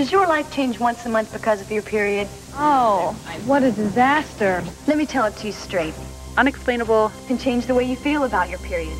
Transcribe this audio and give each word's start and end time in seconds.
Does 0.00 0.10
your 0.10 0.26
life 0.26 0.50
change 0.50 0.80
once 0.80 1.04
a 1.04 1.10
month 1.10 1.30
because 1.30 1.60
of 1.60 1.70
your 1.70 1.82
period? 1.82 2.26
Oh, 2.54 3.14
what 3.44 3.62
a 3.62 3.70
disaster. 3.70 4.64
Let 4.86 4.96
me 4.96 5.04
tell 5.04 5.26
it 5.26 5.36
to 5.36 5.48
you 5.48 5.52
straight. 5.52 5.92
Unexplainable 6.38 7.12
can 7.26 7.36
change 7.36 7.66
the 7.66 7.74
way 7.74 7.84
you 7.84 7.96
feel 7.96 8.24
about 8.24 8.48
your 8.48 8.58
period. 8.60 8.96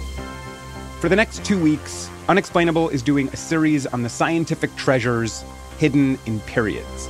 For 1.01 1.09
the 1.09 1.17
next 1.17 1.43
two 1.43 1.59
weeks, 1.59 2.11
Unexplainable 2.29 2.91
is 2.91 3.01
doing 3.01 3.29
a 3.29 3.37
series 3.39 3.87
on 3.87 4.03
the 4.03 4.11
scientific 4.11 4.77
treasures 4.77 5.43
hidden 5.79 6.19
in 6.27 6.39
periods. 6.41 7.09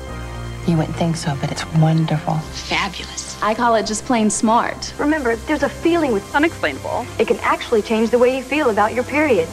You 0.69 0.77
wouldn't 0.77 0.97
think 0.97 1.17
so, 1.17 1.37
but 1.41 1.51
it's 1.51 1.67
wonderful. 1.75 2.35
Fabulous. 2.35 3.43
I 3.43 3.55
call 3.55 3.75
it 3.75 3.87
just 3.87 4.05
plain 4.05 4.31
smart. 4.31 4.95
Remember, 5.01 5.35
there's 5.35 5.65
a 5.65 5.69
feeling 5.69 6.13
with 6.13 6.33
unexplainable. 6.33 7.07
It 7.19 7.27
can 7.27 7.39
actually 7.41 7.83
change 7.83 8.11
the 8.11 8.21
way 8.21 8.37
you 8.37 8.45
feel 8.45 8.71
about 8.71 8.95
your 8.95 9.03
period. 9.03 9.49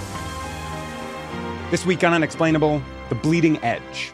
This 1.72 1.88
week 1.88 2.04
on 2.04 2.14
Unexplainable, 2.14 2.84
The 3.10 3.16
Bleeding 3.16 3.58
Edge. 3.64 4.14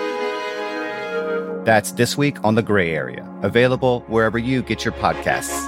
That's 1.63 1.91
this 1.91 2.17
week 2.17 2.43
on 2.43 2.55
The 2.55 2.63
Gray 2.63 2.91
Area, 2.91 3.23
available 3.43 4.01
wherever 4.07 4.39
you 4.39 4.63
get 4.63 4.83
your 4.83 4.93
podcasts. 4.93 5.67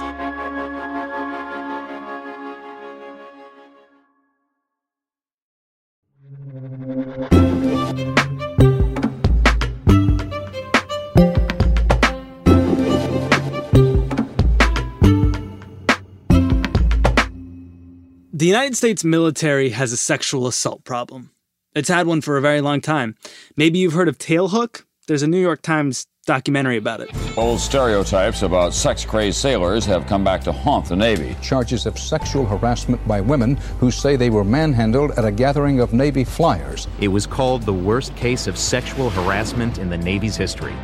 The 18.32 18.46
United 18.46 18.76
States 18.76 19.04
military 19.04 19.70
has 19.70 19.92
a 19.92 19.96
sexual 19.96 20.48
assault 20.48 20.82
problem. 20.82 21.30
It's 21.74 21.88
had 21.88 22.08
one 22.08 22.20
for 22.20 22.36
a 22.36 22.40
very 22.40 22.60
long 22.60 22.80
time. 22.80 23.14
Maybe 23.56 23.78
you've 23.78 23.92
heard 23.92 24.08
of 24.08 24.18
Tailhook? 24.18 24.83
There's 25.06 25.22
a 25.22 25.26
New 25.26 25.40
York 25.40 25.60
Times 25.60 26.06
documentary 26.24 26.78
about 26.78 27.02
it. 27.02 27.10
Old 27.36 27.60
stereotypes 27.60 28.40
about 28.40 28.72
sex 28.72 29.04
crazed 29.04 29.36
sailors 29.36 29.84
have 29.84 30.06
come 30.06 30.24
back 30.24 30.40
to 30.44 30.52
haunt 30.52 30.86
the 30.86 30.96
Navy. 30.96 31.36
Charges 31.42 31.84
of 31.84 31.98
sexual 31.98 32.46
harassment 32.46 33.06
by 33.06 33.20
women 33.20 33.56
who 33.80 33.90
say 33.90 34.16
they 34.16 34.30
were 34.30 34.44
manhandled 34.44 35.10
at 35.18 35.26
a 35.26 35.30
gathering 35.30 35.80
of 35.80 35.92
Navy 35.92 36.24
flyers. 36.24 36.88
It 37.00 37.08
was 37.08 37.26
called 37.26 37.64
the 37.64 37.72
worst 37.74 38.16
case 38.16 38.46
of 38.46 38.56
sexual 38.56 39.10
harassment 39.10 39.76
in 39.76 39.90
the 39.90 39.98
Navy's 39.98 40.36
history. 40.36 40.74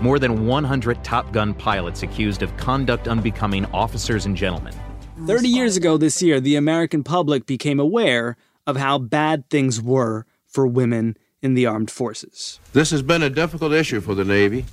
More 0.00 0.20
than 0.20 0.46
100 0.46 1.02
Top 1.02 1.32
Gun 1.32 1.52
pilots 1.52 2.04
accused 2.04 2.42
of 2.42 2.56
conduct 2.56 3.08
unbecoming 3.08 3.66
officers 3.72 4.24
and 4.24 4.36
gentlemen. 4.36 4.74
30 5.26 5.48
years 5.48 5.76
ago 5.76 5.96
this 5.96 6.22
year, 6.22 6.38
the 6.38 6.54
American 6.54 7.02
public 7.02 7.44
became 7.44 7.80
aware 7.80 8.36
of 8.68 8.76
how 8.76 8.98
bad 8.98 9.50
things 9.50 9.82
were 9.82 10.26
for 10.46 10.64
women 10.64 11.16
in 11.44 11.52
the 11.52 11.66
armed 11.66 11.90
forces. 11.90 12.58
This 12.72 12.90
has 12.90 13.02
been 13.02 13.22
a 13.22 13.28
difficult 13.28 13.72
issue 13.72 14.00
for 14.00 14.14
the 14.14 14.24
Navy 14.24 14.64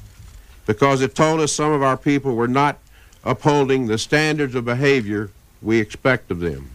because 0.65 1.01
it 1.01 1.13
told 1.13 1.41
us 1.41 1.51
some 1.51 1.73
of 1.73 1.83
our 1.83 1.97
people 1.97 2.33
were 2.33 2.47
not 2.47 2.79
upholding 3.25 3.87
the 3.87 3.97
standards 3.97 4.55
of 4.55 4.63
behavior 4.63 5.29
we 5.61 5.79
expect 5.79 6.31
of 6.31 6.39
them. 6.39 6.71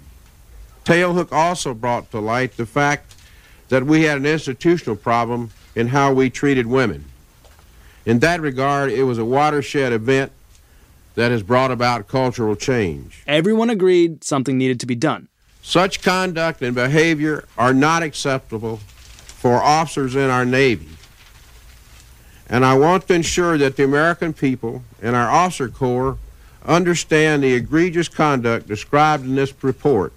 Tailhook 0.85 1.33
also 1.33 1.73
brought 1.73 2.11
to 2.11 2.21
light 2.21 2.59
the 2.59 2.67
fact 2.67 3.15
that 3.71 3.87
we 3.87 4.03
had 4.03 4.19
an 4.19 4.27
institutional 4.27 4.97
problem 4.97 5.51
in 5.75 5.89
how 5.89 6.13
we 6.13 6.29
treated 6.29 6.67
women. 6.67 7.07
In 8.05 8.19
that 8.21 8.41
regard, 8.41 8.93
it 8.93 9.05
was 9.05 9.17
a 9.19 9.25
watershed 9.25 9.93
event 9.93 10.31
that 11.15 11.31
has 11.31 11.43
brought 11.43 11.71
about 11.71 12.07
cultural 12.07 12.55
change. 12.55 13.23
Everyone 13.27 13.71
agreed 13.71 14.23
something 14.23 14.59
needed 14.59 14.79
to 14.81 14.87
be 14.87 14.95
done. 14.95 15.29
Such 15.63 16.03
conduct 16.03 16.61
and 16.61 16.75
behavior 16.75 17.49
are 17.57 17.73
not 17.73 18.03
acceptable 18.03 18.79
for 19.47 19.63
officers 19.63 20.17
in 20.17 20.29
our 20.29 20.45
Navy. 20.45 20.89
And 22.51 22.65
I 22.65 22.77
want 22.77 23.07
to 23.07 23.15
ensure 23.15 23.57
that 23.59 23.77
the 23.77 23.85
American 23.85 24.33
people 24.33 24.83
and 25.01 25.15
our 25.15 25.31
officer 25.31 25.69
corps 25.69 26.19
understand 26.65 27.45
the 27.45 27.55
egregious 27.55 28.09
conduct 28.09 28.67
described 28.67 29.25
in 29.25 29.37
this 29.37 29.55
report 29.63 30.13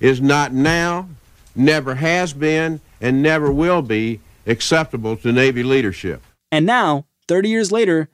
is 0.00 0.22
not 0.22 0.54
now, 0.54 1.10
never 1.54 1.96
has 1.96 2.32
been, 2.32 2.80
and 3.02 3.22
never 3.22 3.52
will 3.52 3.82
be 3.82 4.20
acceptable 4.46 5.14
to 5.18 5.30
Navy 5.30 5.62
leadership. 5.62 6.22
And 6.50 6.64
now, 6.64 7.04
30 7.28 7.50
years 7.50 7.70
later, 7.70 8.08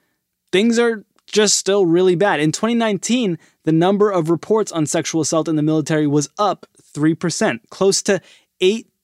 things 0.51 0.81
are 0.81 1.05
just 1.27 1.57
still 1.57 1.87
really 1.87 2.17
bad. 2.17 2.41
In 2.41 2.51
2019, 2.51 3.39
the 3.63 3.71
number 3.71 4.11
of 4.11 4.31
reports 4.31 4.73
on 4.73 4.85
sexual 4.85 5.21
assault 5.21 5.47
in 5.47 5.55
the 5.55 5.63
military 5.63 6.09
was 6.09 6.29
up 6.41 6.67
3%, 6.93 7.61
close 7.71 8.03
to 8.03 8.21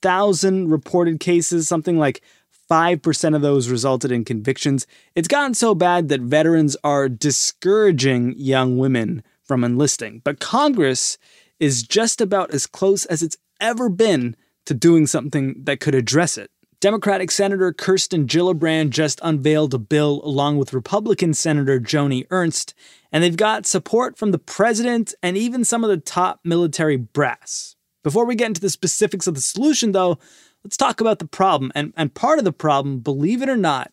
8,000 0.03 0.69
reported 0.69 1.21
cases, 1.21 1.67
something 1.67 1.97
like 1.97 2.21
5% 2.69 3.35
of 3.35 3.41
those 3.41 3.69
resulted 3.69 4.11
in 4.11 4.25
convictions. 4.25 4.85
It's 5.15 5.27
gotten 5.29 5.53
so 5.53 5.73
bad 5.73 6.09
that 6.09 6.19
veterans 6.21 6.75
are 6.83 7.07
discouraging 7.07 8.33
young 8.37 8.77
women 8.77 9.23
from 9.43 9.63
enlisting. 9.63 10.21
But 10.23 10.41
Congress 10.41 11.17
is 11.59 11.83
just 11.83 12.19
about 12.19 12.53
as 12.53 12.67
close 12.67 13.05
as 13.05 13.23
it's 13.23 13.37
ever 13.61 13.87
been 13.87 14.35
to 14.65 14.73
doing 14.73 15.07
something 15.07 15.55
that 15.63 15.79
could 15.79 15.95
address 15.95 16.37
it. 16.37 16.51
Democratic 16.81 17.31
Senator 17.31 17.71
Kirsten 17.71 18.27
Gillibrand 18.27 18.89
just 18.89 19.21
unveiled 19.23 19.73
a 19.73 19.79
bill 19.79 20.19
along 20.25 20.57
with 20.57 20.73
Republican 20.73 21.33
Senator 21.33 21.79
Joni 21.79 22.27
Ernst, 22.29 22.73
and 23.09 23.23
they've 23.23 23.37
got 23.37 23.65
support 23.65 24.17
from 24.17 24.31
the 24.31 24.39
president 24.39 25.13
and 25.23 25.37
even 25.37 25.63
some 25.63 25.85
of 25.85 25.89
the 25.89 25.97
top 25.97 26.41
military 26.43 26.97
brass. 26.97 27.77
Before 28.03 28.25
we 28.25 28.35
get 28.35 28.47
into 28.47 28.61
the 28.61 28.69
specifics 28.69 29.27
of 29.27 29.35
the 29.35 29.41
solution, 29.41 29.93
though, 29.93 30.19
let's 30.63 30.77
talk 30.77 31.01
about 31.01 31.19
the 31.19 31.27
problem. 31.27 31.71
And, 31.73 31.93
and 31.95 32.13
part 32.13 32.37
of 32.37 32.45
the 32.45 32.51
problem, 32.51 32.99
believe 32.99 33.41
it 33.41 33.49
or 33.49 33.57
not, 33.57 33.91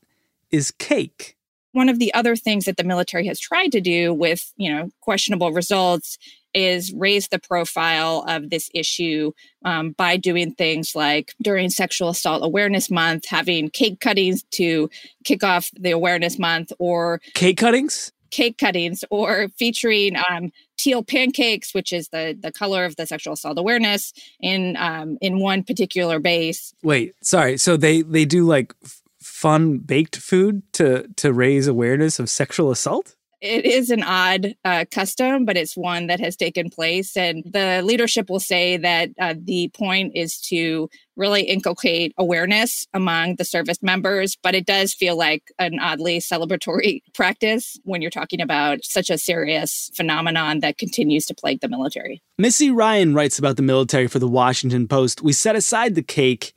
is 0.50 0.70
cake. 0.72 1.36
One 1.72 1.88
of 1.88 2.00
the 2.00 2.12
other 2.12 2.34
things 2.34 2.64
that 2.64 2.76
the 2.76 2.84
military 2.84 3.26
has 3.28 3.38
tried 3.38 3.70
to 3.72 3.80
do 3.80 4.12
with, 4.12 4.52
you 4.56 4.74
know, 4.74 4.90
questionable 5.00 5.52
results 5.52 6.18
is 6.52 6.92
raise 6.92 7.28
the 7.28 7.38
profile 7.38 8.24
of 8.26 8.50
this 8.50 8.68
issue 8.74 9.30
um, 9.64 9.92
by 9.92 10.16
doing 10.16 10.52
things 10.54 10.96
like 10.96 11.32
during 11.40 11.70
Sexual 11.70 12.08
Assault 12.08 12.44
Awareness 12.44 12.90
Month, 12.90 13.26
having 13.26 13.70
cake 13.70 14.00
cuttings 14.00 14.42
to 14.52 14.90
kick 15.22 15.44
off 15.44 15.70
the 15.78 15.92
awareness 15.92 16.40
month, 16.40 16.72
or 16.80 17.20
cake 17.34 17.58
cuttings, 17.58 18.10
cake 18.30 18.58
cuttings, 18.58 19.04
or 19.10 19.48
featuring 19.58 20.16
um, 20.30 20.50
teal 20.76 21.02
pancakes, 21.02 21.74
which 21.74 21.92
is 21.92 22.08
the 22.08 22.36
the 22.40 22.52
color 22.52 22.84
of 22.84 22.96
the 22.96 23.06
sexual 23.06 23.34
assault 23.34 23.58
awareness, 23.58 24.12
in 24.40 24.76
um, 24.76 25.18
in 25.20 25.38
one 25.40 25.62
particular 25.62 26.18
base. 26.18 26.74
Wait, 26.82 27.14
sorry. 27.22 27.56
So 27.58 27.76
they 27.76 28.02
they 28.02 28.24
do 28.24 28.44
like 28.44 28.74
fun 29.22 29.78
baked 29.78 30.16
food 30.16 30.62
to 30.74 31.06
to 31.16 31.32
raise 31.32 31.66
awareness 31.66 32.18
of 32.18 32.28
sexual 32.30 32.70
assault 32.70 33.14
it 33.40 33.64
is 33.64 33.90
an 33.90 34.02
odd 34.02 34.54
uh, 34.64 34.84
custom, 34.90 35.44
but 35.44 35.56
it's 35.56 35.76
one 35.76 36.08
that 36.08 36.20
has 36.20 36.36
taken 36.36 36.68
place. 36.68 37.16
And 37.16 37.42
the 37.44 37.80
leadership 37.82 38.28
will 38.28 38.40
say 38.40 38.76
that 38.76 39.10
uh, 39.18 39.34
the 39.38 39.70
point 39.74 40.12
is 40.14 40.38
to 40.42 40.90
really 41.16 41.42
inculcate 41.42 42.12
awareness 42.18 42.86
among 42.92 43.36
the 43.36 43.44
service 43.44 43.82
members. 43.82 44.36
But 44.42 44.54
it 44.54 44.66
does 44.66 44.92
feel 44.92 45.16
like 45.16 45.52
an 45.58 45.78
oddly 45.78 46.18
celebratory 46.18 47.02
practice 47.14 47.78
when 47.84 48.02
you're 48.02 48.10
talking 48.10 48.40
about 48.40 48.84
such 48.84 49.10
a 49.10 49.18
serious 49.18 49.90
phenomenon 49.94 50.60
that 50.60 50.78
continues 50.78 51.26
to 51.26 51.34
plague 51.34 51.60
the 51.60 51.68
military. 51.68 52.22
Missy 52.38 52.70
Ryan 52.70 53.14
writes 53.14 53.38
about 53.38 53.56
the 53.56 53.62
military 53.62 54.06
for 54.06 54.18
the 54.18 54.28
Washington 54.28 54.86
Post. 54.86 55.22
We 55.22 55.32
set 55.32 55.56
aside 55.56 55.94
the 55.94 56.02
cake 56.02 56.52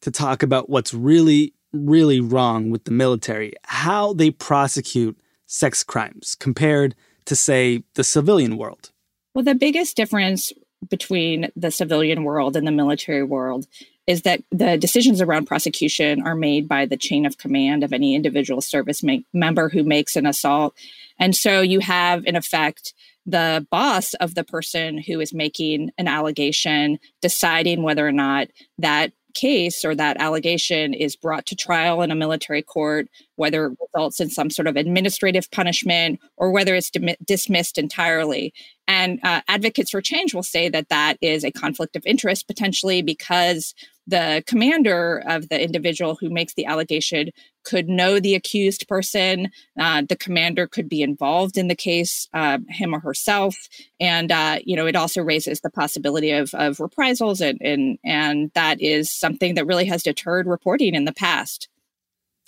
to 0.00 0.10
talk 0.10 0.42
about 0.42 0.68
what's 0.68 0.92
really, 0.92 1.54
really 1.72 2.20
wrong 2.20 2.70
with 2.70 2.84
the 2.84 2.90
military, 2.90 3.52
how 3.64 4.12
they 4.14 4.30
prosecute 4.30 5.16
sex 5.52 5.84
crimes 5.84 6.34
compared 6.34 6.94
to, 7.26 7.36
say, 7.36 7.84
the 7.94 8.02
civilian 8.02 8.56
world? 8.56 8.90
Well, 9.34 9.44
the 9.44 9.54
biggest 9.54 9.96
difference 9.96 10.50
between 10.88 11.50
the 11.54 11.70
civilian 11.70 12.24
world 12.24 12.56
and 12.56 12.66
the 12.66 12.72
military 12.72 13.22
world 13.22 13.66
is 14.06 14.22
that 14.22 14.42
the 14.50 14.76
decisions 14.76 15.20
around 15.20 15.46
prosecution 15.46 16.22
are 16.22 16.34
made 16.34 16.66
by 16.66 16.86
the 16.86 16.96
chain 16.96 17.26
of 17.26 17.38
command 17.38 17.84
of 17.84 17.92
any 17.92 18.14
individual 18.14 18.60
service 18.60 19.02
ma- 19.02 19.18
member 19.32 19.68
who 19.68 19.84
makes 19.84 20.16
an 20.16 20.26
assault. 20.26 20.74
And 21.18 21.36
so 21.36 21.60
you 21.60 21.80
have, 21.80 22.24
in 22.24 22.34
effect, 22.34 22.94
the 23.26 23.64
boss 23.70 24.14
of 24.14 24.34
the 24.34 24.42
person 24.42 24.98
who 24.98 25.20
is 25.20 25.32
making 25.32 25.90
an 25.98 26.08
allegation 26.08 26.98
deciding 27.20 27.82
whether 27.82 28.04
or 28.04 28.12
not 28.12 28.48
that 28.78 29.12
case 29.34 29.84
or 29.84 29.94
that 29.94 30.16
allegation 30.18 30.94
is 30.94 31.16
brought 31.16 31.46
to 31.46 31.56
trial 31.56 32.02
in 32.02 32.10
a 32.10 32.16
military 32.16 32.62
court 32.62 33.08
whether 33.36 33.66
it 33.66 33.78
results 33.80 34.20
in 34.20 34.30
some 34.30 34.50
sort 34.50 34.68
of 34.68 34.76
administrative 34.76 35.50
punishment 35.50 36.20
or 36.36 36.50
whether 36.50 36.74
it's 36.74 36.90
dim- 36.90 37.16
dismissed 37.24 37.78
entirely. 37.78 38.52
And 38.86 39.20
uh, 39.22 39.40
advocates 39.48 39.90
for 39.90 40.00
change 40.00 40.34
will 40.34 40.42
say 40.42 40.68
that 40.68 40.88
that 40.88 41.16
is 41.20 41.44
a 41.44 41.52
conflict 41.52 41.96
of 41.96 42.04
interest 42.04 42.46
potentially 42.46 43.02
because 43.02 43.74
the 44.06 44.42
commander 44.46 45.22
of 45.26 45.48
the 45.48 45.62
individual 45.62 46.16
who 46.16 46.28
makes 46.28 46.54
the 46.54 46.66
allegation 46.66 47.30
could 47.64 47.88
know 47.88 48.18
the 48.18 48.34
accused 48.34 48.88
person. 48.88 49.48
Uh, 49.78 50.02
the 50.08 50.16
commander 50.16 50.66
could 50.66 50.88
be 50.88 51.02
involved 51.02 51.56
in 51.56 51.68
the 51.68 51.76
case, 51.76 52.28
uh, 52.34 52.58
him 52.68 52.94
or 52.94 53.00
herself, 53.00 53.56
and 54.00 54.32
uh, 54.32 54.58
you 54.64 54.74
know 54.74 54.86
it 54.86 54.96
also 54.96 55.22
raises 55.22 55.60
the 55.60 55.70
possibility 55.70 56.32
of, 56.32 56.52
of 56.54 56.80
reprisals, 56.80 57.40
and, 57.40 57.58
and 57.62 57.98
and 58.04 58.50
that 58.54 58.80
is 58.80 59.10
something 59.10 59.54
that 59.54 59.66
really 59.66 59.86
has 59.86 60.02
deterred 60.02 60.46
reporting 60.46 60.94
in 60.94 61.04
the 61.04 61.12
past. 61.12 61.68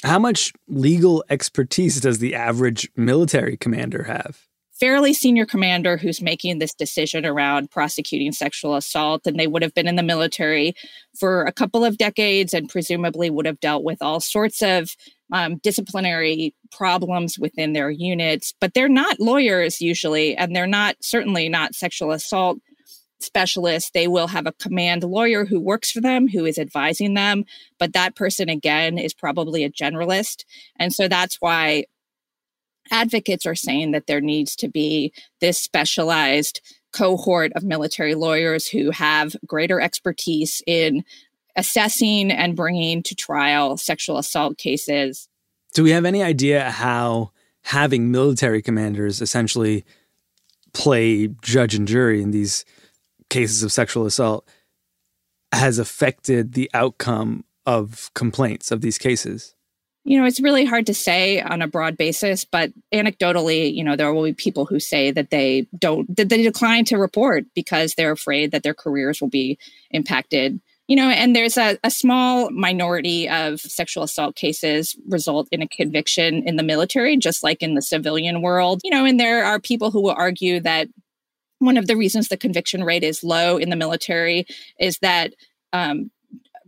How 0.05 0.19
much 0.19 0.53
legal 0.69 1.25
expertise 1.31 2.01
does 2.01 2.19
the 2.19 2.35
average 2.35 2.91
military 2.95 3.57
commander 3.57 4.05
have? 4.05 4.47
fairly 4.75 5.15
senior 5.15 5.47
commander 5.47 5.97
who's 5.97 6.21
making 6.21 6.59
this 6.59 6.75
decision 6.75 7.25
around 7.25 7.71
prosecuting 7.71 8.33
sexual 8.33 8.75
assault 8.75 9.27
and 9.27 9.39
they 9.39 9.47
would 9.47 9.63
have 9.63 9.73
been 9.73 9.87
in 9.87 9.95
the 9.95 10.03
military 10.03 10.75
for 11.19 11.45
a 11.45 11.53
couple 11.53 11.85
of 11.85 11.97
decades 11.97 12.53
and 12.53 12.69
presumably 12.69 13.31
would 13.31 13.47
have 13.47 13.61
dealt 13.61 13.85
with 13.85 14.03
all 14.03 14.21
sorts 14.21 14.63
of 14.63 14.97
um, 15.33 15.57
disciplinary 15.59 16.55
problems 16.73 17.39
within 17.39 17.73
their 17.73 17.89
units 17.89 18.53
but 18.61 18.75
they're 18.75 18.89
not 18.89 19.21
lawyers 19.21 19.81
usually 19.81 20.37
and 20.37 20.55
they're 20.55 20.67
not 20.67 20.97
certainly 21.01 21.49
not 21.49 21.75
sexual 21.75 22.11
assault 22.11 22.59
specialists 23.25 23.91
they 23.93 24.07
will 24.07 24.29
have 24.29 24.47
a 24.47 24.53
command 24.53 25.03
lawyer 25.03 25.45
who 25.45 25.61
works 25.61 25.91
for 25.91 26.01
them 26.01 26.29
who 26.29 26.45
is 26.45 26.59
advising 26.59 27.15
them 27.15 27.45
but 27.79 27.93
that 27.93 28.17
person 28.17 28.49
again 28.49 28.99
is 28.99 29.15
probably 29.15 29.65
a 29.65 29.71
generalist 29.71 30.45
and 30.77 30.93
so 30.93 31.09
that's 31.09 31.37
why 31.41 31.85
advocates 32.91 33.47
are 33.47 33.55
saying 33.55 33.93
that 33.93 34.07
there 34.07 34.21
needs 34.21 34.55
to 34.57 34.69
be 34.69 35.13
this 35.41 35.61
specialized 35.61 36.61
cohort 36.93 37.53
of 37.55 37.65
military 37.65 38.15
lawyers 38.15 38.69
who 38.69 38.91
have 38.91 39.35
greater 39.47 39.81
expertise 39.81 40.63
in 40.67 41.05
assessing 41.57 42.31
and 42.31 42.57
bringing 42.57 43.03
to 43.03 43.15
trial 43.15 43.77
sexual 43.77 44.19
assault 44.19 44.59
cases. 44.59 45.29
Do 45.73 45.83
we 45.83 45.91
have 45.91 46.05
any 46.05 46.23
idea 46.23 46.71
how 46.71 47.33
having 47.63 48.11
military 48.11 48.63
commanders 48.63 49.21
essentially 49.21 49.85
play 50.73 51.29
judge 51.43 51.75
and 51.75 51.89
jury 51.89 52.23
in 52.23 52.31
these 52.31 52.65
cases 53.35 53.65
of 53.65 53.73
sexual 53.73 54.07
assault 54.07 54.49
has 55.53 55.79
affected 55.79 56.53
the 56.53 56.71
outcome 56.73 57.45
of 57.67 58.11
complaints 58.15 58.71
of 58.71 58.81
these 58.81 58.97
cases? 58.97 59.55
You 60.05 60.21
know, 60.21 60.27
it's 60.27 60.41
really 60.41 60.65
hard 60.65 60.87
to 60.87 60.95
say 60.95 61.41
on 61.41 61.63
a 61.63 61.67
broad 61.67 61.97
basis, 61.97 62.45
but 62.45 62.73
anecdotally, 62.93 63.75
you 63.75 63.83
know, 63.83 63.97
there 63.97 64.13
will 64.13 64.25
be 64.25 64.35
people 64.35 64.67
who 64.67 64.79
say 64.79 65.11
that 65.11 65.31
they 65.31 65.67
don't, 65.77 66.15
that 66.17 66.29
they 66.29 66.43
decline 66.43 66.85
to 66.87 66.97
report 66.97 67.47
because 67.55 67.95
they're 67.95 68.13
afraid 68.13 68.53
that 68.53 68.63
their 68.63 68.75
careers 68.75 69.21
will 69.21 69.31
be 69.31 69.59
impacted. 69.91 70.61
You 70.87 70.97
know, 70.97 71.09
and 71.09 71.35
there's 71.35 71.57
a, 71.57 71.79
a 71.83 71.91
small 71.91 72.51
minority 72.51 73.27
of 73.27 73.59
sexual 73.59 74.05
assault 74.05 74.37
cases 74.37 74.95
result 75.09 75.49
in 75.51 75.63
a 75.63 75.69
conviction 75.69 76.47
in 76.47 76.57
the 76.57 76.63
military, 76.63 77.17
just 77.17 77.43
like 77.43 77.63
in 77.63 77.75
the 77.75 77.81
civilian 77.81 78.43
world. 78.43 78.83
You 78.85 78.91
know, 78.91 79.07
and 79.07 79.19
there 79.19 79.45
are 79.45 79.59
people 79.59 79.91
who 79.91 80.03
will 80.03 80.15
argue 80.17 80.61
that 80.61 80.89
one 81.65 81.77
of 81.77 81.87
the 81.87 81.97
reasons 81.97 82.29
the 82.29 82.37
conviction 82.37 82.85
rate 82.85 83.03
is 83.03 83.25
low 83.25 83.57
in 83.57 83.71
the 83.71 83.77
military 83.77 84.47
is 84.79 84.99
that 84.99 85.35
um, 85.73 86.11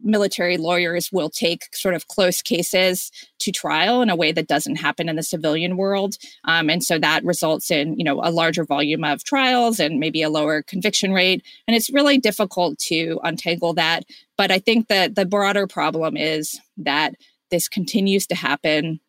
military 0.02 0.56
lawyers 0.56 1.10
will 1.10 1.30
take 1.30 1.74
sort 1.74 1.94
of 1.94 2.08
close 2.08 2.42
cases 2.42 3.10
to 3.38 3.50
trial 3.50 4.02
in 4.02 4.10
a 4.10 4.16
way 4.16 4.32
that 4.32 4.46
doesn't 4.46 4.76
happen 4.76 5.08
in 5.08 5.16
the 5.16 5.22
civilian 5.22 5.76
world. 5.76 6.16
Um, 6.44 6.70
and 6.70 6.82
so 6.82 6.98
that 6.98 7.24
results 7.24 7.70
in 7.70 7.98
you 7.98 8.04
know 8.04 8.20
a 8.22 8.30
larger 8.30 8.64
volume 8.64 9.04
of 9.04 9.24
trials 9.24 9.80
and 9.80 10.00
maybe 10.00 10.22
a 10.22 10.30
lower 10.30 10.62
conviction 10.62 11.12
rate. 11.12 11.42
And 11.66 11.76
it's 11.76 11.92
really 11.92 12.18
difficult 12.18 12.78
to 12.90 13.20
untangle 13.24 13.74
that. 13.74 14.04
But 14.36 14.50
i 14.50 14.58
think 14.58 14.88
that 14.88 15.14
the 15.14 15.26
broader 15.26 15.66
problem 15.66 16.16
is 16.16 16.60
that 16.76 17.14
this 17.50 17.68
continues 17.68 18.26
to 18.26 18.34
happen 18.34 19.00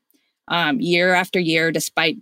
um, 0.48 0.80
year 0.80 1.13
after 1.13 1.40
year 1.40 1.72
despite 1.72 2.18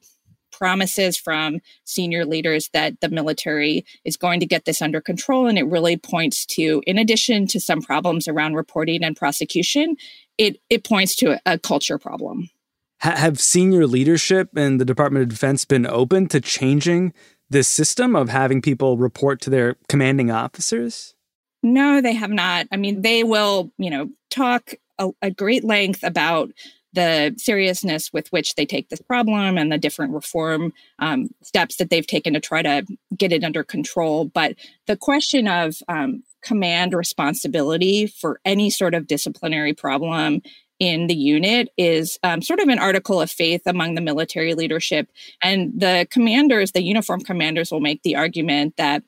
promises 0.57 1.17
from 1.17 1.59
senior 1.83 2.25
leaders 2.25 2.69
that 2.73 2.99
the 3.01 3.09
military 3.09 3.85
is 4.05 4.17
going 4.17 4.39
to 4.39 4.45
get 4.45 4.65
this 4.65 4.81
under 4.81 5.01
control. 5.01 5.47
And 5.47 5.57
it 5.57 5.65
really 5.65 5.97
points 5.97 6.45
to, 6.47 6.81
in 6.87 6.97
addition 6.97 7.47
to 7.47 7.59
some 7.59 7.81
problems 7.81 8.27
around 8.27 8.53
reporting 8.55 9.03
and 9.03 9.15
prosecution, 9.15 9.95
it, 10.37 10.61
it 10.69 10.83
points 10.83 11.15
to 11.17 11.33
a, 11.33 11.39
a 11.45 11.59
culture 11.59 11.97
problem. 11.97 12.49
have 12.99 13.39
senior 13.39 13.85
leadership 13.85 14.57
in 14.57 14.77
the 14.77 14.85
Department 14.85 15.23
of 15.23 15.29
Defense 15.29 15.65
been 15.65 15.85
open 15.85 16.27
to 16.27 16.39
changing 16.39 17.13
this 17.49 17.67
system 17.67 18.15
of 18.15 18.29
having 18.29 18.61
people 18.61 18.97
report 18.97 19.41
to 19.41 19.49
their 19.49 19.75
commanding 19.89 20.31
officers? 20.31 21.15
No, 21.61 22.01
they 22.01 22.13
have 22.13 22.31
not. 22.31 22.67
I 22.71 22.77
mean, 22.77 23.01
they 23.01 23.23
will, 23.23 23.71
you 23.77 23.89
know, 23.89 24.09
talk 24.29 24.73
a, 24.99 25.09
a 25.21 25.31
great 25.31 25.63
length 25.63 26.03
about 26.03 26.51
the 26.95 27.35
seriousness 27.37 28.11
with 28.11 28.27
which 28.29 28.55
they 28.55 28.65
take 28.65 28.89
this 28.89 29.01
problem 29.01 29.57
and 29.57 29.71
the 29.71 29.77
different 29.77 30.13
reform 30.13 30.73
um, 30.99 31.29
steps 31.43 31.75
that 31.75 31.89
they've 31.89 32.07
taken 32.07 32.33
to 32.33 32.39
try 32.39 32.61
to 32.61 32.85
get 33.15 33.31
it 33.31 33.43
under 33.43 33.63
control. 33.63 34.25
But 34.25 34.55
the 34.87 34.97
question 34.97 35.47
of 35.47 35.75
um, 35.87 36.23
command 36.41 36.93
responsibility 36.93 38.07
for 38.07 38.39
any 38.45 38.69
sort 38.69 38.93
of 38.93 39.07
disciplinary 39.07 39.73
problem 39.73 40.41
in 40.79 41.07
the 41.07 41.15
unit 41.15 41.69
is 41.77 42.19
um, 42.23 42.41
sort 42.41 42.59
of 42.59 42.67
an 42.67 42.79
article 42.79 43.21
of 43.21 43.31
faith 43.31 43.61
among 43.65 43.95
the 43.95 44.01
military 44.01 44.53
leadership. 44.55 45.09
And 45.41 45.71
the 45.79 46.07
commanders, 46.11 46.71
the 46.71 46.83
uniform 46.83 47.21
commanders, 47.21 47.71
will 47.71 47.79
make 47.79 48.03
the 48.03 48.15
argument 48.15 48.75
that 48.77 49.03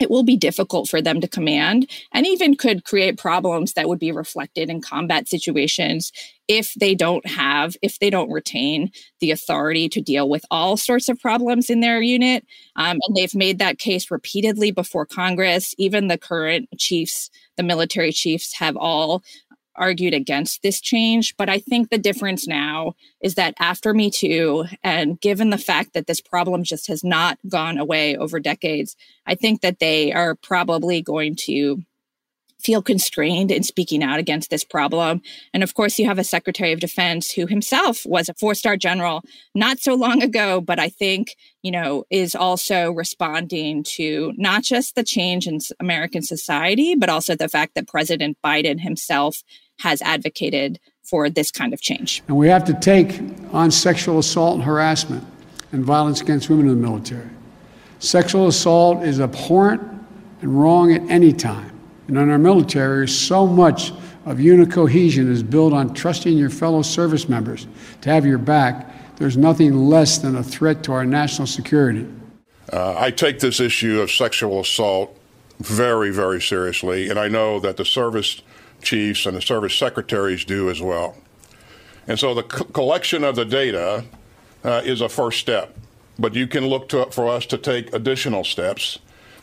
it 0.00 0.10
will 0.10 0.22
be 0.22 0.36
difficult 0.36 0.88
for 0.88 1.00
them 1.02 1.20
to 1.20 1.28
command 1.28 1.88
and 2.12 2.26
even 2.26 2.56
could 2.56 2.84
create 2.84 3.18
problems 3.18 3.74
that 3.74 3.88
would 3.88 3.98
be 3.98 4.10
reflected 4.10 4.70
in 4.70 4.80
combat 4.80 5.28
situations 5.28 6.10
if 6.48 6.74
they 6.74 6.94
don't 6.94 7.26
have 7.26 7.76
if 7.82 7.98
they 8.00 8.10
don't 8.10 8.32
retain 8.32 8.90
the 9.20 9.30
authority 9.30 9.88
to 9.88 10.00
deal 10.00 10.28
with 10.28 10.44
all 10.50 10.76
sorts 10.76 11.08
of 11.08 11.20
problems 11.20 11.70
in 11.70 11.80
their 11.80 12.00
unit. 12.00 12.44
Um, 12.74 12.98
and 13.06 13.16
they've 13.16 13.34
made 13.34 13.58
that 13.58 13.78
case 13.78 14.10
repeatedly 14.10 14.72
before 14.72 15.06
congress. 15.06 15.74
Even 15.78 16.08
the 16.08 16.18
current 16.18 16.68
chiefs 16.78 17.30
the 17.56 17.62
military 17.62 18.10
chiefs 18.10 18.54
have 18.54 18.76
all 18.76 19.22
argued 19.80 20.14
against 20.14 20.62
this 20.62 20.80
change. 20.80 21.36
But 21.36 21.48
I 21.48 21.58
think 21.58 21.88
the 21.88 21.98
difference 21.98 22.46
now 22.46 22.94
is 23.20 23.34
that 23.34 23.54
after 23.58 23.94
Me 23.94 24.10
Too, 24.10 24.66
and 24.84 25.20
given 25.20 25.50
the 25.50 25.58
fact 25.58 25.94
that 25.94 26.06
this 26.06 26.20
problem 26.20 26.62
just 26.62 26.86
has 26.86 27.02
not 27.02 27.38
gone 27.48 27.78
away 27.78 28.16
over 28.16 28.38
decades, 28.38 28.96
I 29.26 29.34
think 29.34 29.62
that 29.62 29.80
they 29.80 30.12
are 30.12 30.34
probably 30.36 31.02
going 31.02 31.34
to 31.46 31.82
feel 32.60 32.82
constrained 32.82 33.50
in 33.50 33.62
speaking 33.62 34.02
out 34.02 34.18
against 34.18 34.50
this 34.50 34.64
problem. 34.64 35.22
And 35.52 35.62
of 35.62 35.74
course, 35.74 35.98
you 35.98 36.06
have 36.06 36.18
a 36.18 36.24
Secretary 36.24 36.72
of 36.72 36.80
Defense 36.80 37.30
who 37.30 37.46
himself 37.46 38.04
was 38.04 38.28
a 38.28 38.34
four 38.34 38.54
star 38.54 38.76
general 38.76 39.22
not 39.54 39.80
so 39.80 39.94
long 39.94 40.22
ago, 40.22 40.60
but 40.60 40.78
I 40.78 40.88
think, 40.88 41.36
you 41.62 41.70
know, 41.70 42.04
is 42.10 42.34
also 42.34 42.92
responding 42.92 43.82
to 43.94 44.32
not 44.36 44.62
just 44.62 44.94
the 44.94 45.02
change 45.02 45.46
in 45.46 45.58
American 45.80 46.22
society, 46.22 46.94
but 46.94 47.08
also 47.08 47.34
the 47.34 47.48
fact 47.48 47.74
that 47.74 47.88
President 47.88 48.36
Biden 48.44 48.80
himself 48.80 49.42
has 49.80 50.02
advocated 50.02 50.78
for 51.02 51.28
this 51.28 51.50
kind 51.50 51.72
of 51.72 51.80
change. 51.80 52.22
And 52.28 52.36
we 52.36 52.48
have 52.48 52.64
to 52.66 52.74
take 52.74 53.20
on 53.52 53.70
sexual 53.70 54.18
assault 54.18 54.56
and 54.56 54.64
harassment 54.64 55.24
and 55.72 55.84
violence 55.84 56.20
against 56.20 56.48
women 56.50 56.68
in 56.68 56.80
the 56.80 56.88
military. 56.88 57.28
Sexual 57.98 58.48
assault 58.48 59.02
is 59.02 59.20
abhorrent 59.20 59.82
and 60.42 60.60
wrong 60.60 60.92
at 60.92 61.02
any 61.10 61.32
time. 61.32 61.78
And 62.08 62.16
in 62.16 62.30
our 62.30 62.38
military, 62.38 63.08
so 63.08 63.46
much 63.46 63.92
of 64.26 64.38
unit 64.40 64.70
cohesion 64.70 65.30
is 65.30 65.42
built 65.42 65.72
on 65.72 65.94
trusting 65.94 66.36
your 66.36 66.50
fellow 66.50 66.82
service 66.82 67.28
members 67.28 67.66
to 68.02 68.10
have 68.10 68.26
your 68.26 68.38
back. 68.38 69.16
There's 69.16 69.36
nothing 69.36 69.74
less 69.74 70.18
than 70.18 70.36
a 70.36 70.42
threat 70.42 70.82
to 70.84 70.92
our 70.92 71.06
national 71.06 71.46
security. 71.46 72.06
Uh, 72.72 72.94
I 72.98 73.10
take 73.10 73.40
this 73.40 73.60
issue 73.60 74.00
of 74.00 74.10
sexual 74.10 74.60
assault 74.60 75.16
very, 75.58 76.10
very 76.10 76.40
seriously, 76.40 77.10
and 77.10 77.18
I 77.18 77.28
know 77.28 77.60
that 77.60 77.76
the 77.76 77.84
service 77.84 78.42
chiefs 78.82 79.26
and 79.26 79.36
the 79.36 79.42
service 79.42 79.74
secretaries 79.74 80.44
do 80.44 80.70
as 80.70 80.80
well. 80.80 81.16
And 82.06 82.18
so 82.18 82.34
the 82.34 82.42
co- 82.42 82.64
collection 82.64 83.24
of 83.24 83.36
the 83.36 83.44
data 83.44 84.04
uh, 84.64 84.82
is 84.84 85.00
a 85.00 85.08
first 85.08 85.38
step, 85.38 85.76
but 86.18 86.34
you 86.34 86.46
can 86.46 86.66
look 86.66 86.88
to, 86.90 87.06
for 87.10 87.28
us 87.28 87.46
to 87.46 87.58
take 87.58 87.92
additional 87.94 88.44
steps 88.44 88.98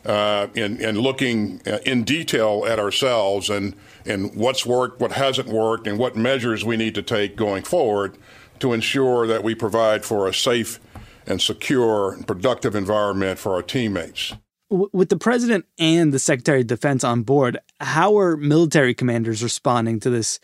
uh, 0.05 0.47
in, 0.55 0.79
in 0.81 0.99
looking 0.99 1.61
uh, 1.67 1.79
in 1.85 2.03
detail 2.03 2.65
at 2.67 2.79
ourselves 2.79 3.49
and, 3.49 3.75
and 4.05 4.33
what's 4.35 4.65
worked, 4.65 4.99
what 4.99 5.11
hasn't 5.11 5.47
worked, 5.47 5.87
and 5.87 5.97
what 5.97 6.15
measures 6.15 6.63
we 6.63 6.77
need 6.77 6.95
to 6.95 7.01
take 7.01 7.35
going 7.35 7.63
forward 7.63 8.17
to 8.59 8.73
ensure 8.73 9.27
that 9.27 9.43
we 9.43 9.53
provide 9.53 10.03
for 10.03 10.27
a 10.27 10.33
safe 10.33 10.79
and 11.25 11.41
secure 11.41 12.13
and 12.13 12.25
productive 12.25 12.75
environment 12.75 13.37
for 13.37 13.53
our 13.53 13.61
teammates 13.61 14.33
with 14.69 15.09
the 15.09 15.17
president 15.17 15.65
and 15.79 16.13
the 16.13 16.19
secretary 16.19 16.61
of 16.61 16.67
defense 16.67 17.03
on 17.03 17.23
board, 17.23 17.57
how 17.79 18.17
are 18.17 18.35
military 18.35 18.93
commanders 18.93 19.41
responding 19.41 19.99
to 20.01 20.09
this 20.09 20.39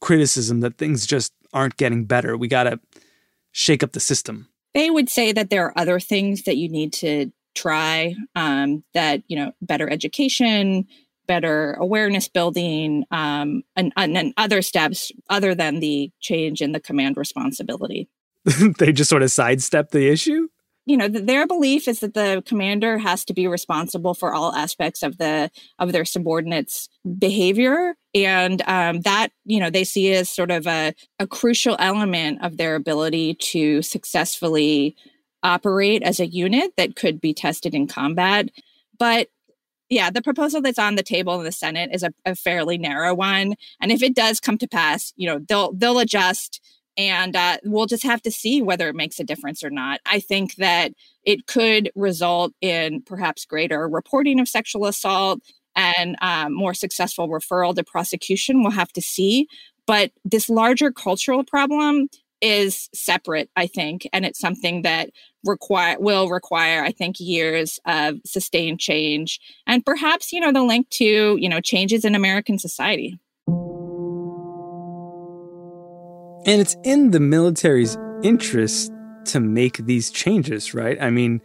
criticism 0.00 0.60
that 0.60 0.76
things 0.76 1.06
just 1.06 1.32
aren't 1.52 1.76
getting 1.76 2.04
better. 2.04 2.36
We 2.36 2.48
got 2.48 2.64
to 2.64 2.78
shake 3.52 3.82
up 3.82 3.92
the 3.92 4.00
system. 4.00 4.48
They 4.74 4.90
would 4.90 5.08
say 5.08 5.32
that 5.32 5.50
there 5.50 5.66
are 5.66 5.78
other 5.78 6.00
things 6.00 6.42
that 6.42 6.56
you 6.56 6.68
need 6.68 6.92
to 6.94 7.32
try 7.54 8.14
um, 8.34 8.84
that, 8.92 9.22
you 9.28 9.36
know, 9.36 9.52
better 9.62 9.88
education, 9.88 10.86
better 11.26 11.74
awareness 11.74 12.28
building, 12.28 13.04
um, 13.10 13.62
and, 13.76 13.92
and 13.96 14.34
other 14.36 14.60
steps 14.60 15.12
other 15.30 15.54
than 15.54 15.80
the 15.80 16.10
change 16.20 16.60
in 16.60 16.72
the 16.72 16.80
command 16.80 17.16
responsibility. 17.16 18.08
they 18.78 18.92
just 18.92 19.08
sort 19.08 19.22
of 19.22 19.30
sidestep 19.30 19.90
the 19.90 20.08
issue? 20.08 20.48
You 20.86 20.96
know 20.96 21.08
their 21.08 21.46
belief 21.46 21.88
is 21.88 22.00
that 22.00 22.14
the 22.14 22.42
commander 22.46 22.98
has 22.98 23.24
to 23.26 23.34
be 23.34 23.46
responsible 23.46 24.14
for 24.14 24.34
all 24.34 24.54
aspects 24.54 25.02
of 25.02 25.18
the 25.18 25.50
of 25.78 25.92
their 25.92 26.04
subordinates 26.04 26.88
behavior. 27.18 27.94
And 28.14 28.62
um, 28.66 29.00
that 29.00 29.28
you 29.44 29.60
know 29.60 29.70
they 29.70 29.84
see 29.84 30.12
as 30.12 30.30
sort 30.30 30.50
of 30.50 30.66
a, 30.66 30.94
a 31.18 31.26
crucial 31.26 31.76
element 31.78 32.42
of 32.42 32.56
their 32.56 32.74
ability 32.74 33.34
to 33.34 33.82
successfully 33.82 34.94
operate 35.42 36.02
as 36.02 36.20
a 36.20 36.26
unit 36.26 36.72
that 36.76 36.96
could 36.96 37.20
be 37.20 37.34
tested 37.34 37.74
in 37.74 37.86
combat. 37.86 38.48
But 38.98 39.28
yeah, 39.90 40.10
the 40.10 40.22
proposal 40.22 40.62
that's 40.62 40.78
on 40.78 40.96
the 40.96 41.02
table 41.02 41.38
in 41.38 41.44
the 41.44 41.52
Senate 41.52 41.90
is 41.92 42.02
a, 42.02 42.12
a, 42.24 42.34
fairly 42.34 42.78
narrow 42.78 43.14
one, 43.14 43.54
and 43.80 43.92
if 43.92 44.02
it 44.02 44.14
does 44.14 44.40
come 44.40 44.58
to 44.58 44.68
pass, 44.68 45.12
you 45.16 45.28
know 45.28 45.40
they'll 45.48 45.72
they'll 45.72 45.98
adjust, 45.98 46.60
and 46.96 47.34
uh, 47.34 47.58
we'll 47.64 47.86
just 47.86 48.04
have 48.04 48.22
to 48.22 48.30
see 48.30 48.62
whether 48.62 48.88
it 48.88 48.94
makes 48.94 49.18
a 49.18 49.24
difference 49.24 49.62
or 49.64 49.70
not. 49.70 50.00
I 50.06 50.20
think 50.20 50.56
that 50.56 50.92
it 51.24 51.46
could 51.46 51.90
result 51.94 52.52
in 52.60 53.02
perhaps 53.02 53.44
greater 53.44 53.88
reporting 53.88 54.40
of 54.40 54.48
sexual 54.48 54.86
assault 54.86 55.40
and 55.76 56.16
um, 56.20 56.54
more 56.54 56.74
successful 56.74 57.28
referral 57.28 57.74
to 57.74 57.84
prosecution. 57.84 58.62
We'll 58.62 58.72
have 58.72 58.92
to 58.92 59.02
see, 59.02 59.48
but 59.86 60.12
this 60.24 60.48
larger 60.48 60.92
cultural 60.92 61.44
problem 61.44 62.08
is 62.40 62.90
separate, 62.94 63.48
I 63.56 63.66
think, 63.66 64.06
and 64.12 64.26
it's 64.26 64.38
something 64.38 64.82
that 64.82 65.10
require 65.44 65.98
will 65.98 66.28
require, 66.28 66.82
I 66.82 66.92
think, 66.92 67.18
years 67.18 67.80
of 67.86 68.16
sustained 68.26 68.80
change, 68.80 69.40
and 69.66 69.84
perhaps 69.84 70.32
you 70.32 70.40
know 70.40 70.52
the 70.52 70.62
link 70.62 70.88
to 70.90 71.36
you 71.38 71.48
know 71.48 71.60
changes 71.60 72.04
in 72.04 72.14
American 72.14 72.58
society. 72.58 73.18
And 76.46 76.60
it's 76.60 76.76
in 76.84 77.10
the 77.10 77.20
military's 77.20 77.96
interest 78.22 78.92
to 79.26 79.40
make 79.40 79.78
these 79.78 80.10
changes, 80.10 80.74
right? 80.74 81.00
I 81.00 81.10
mean, 81.10 81.40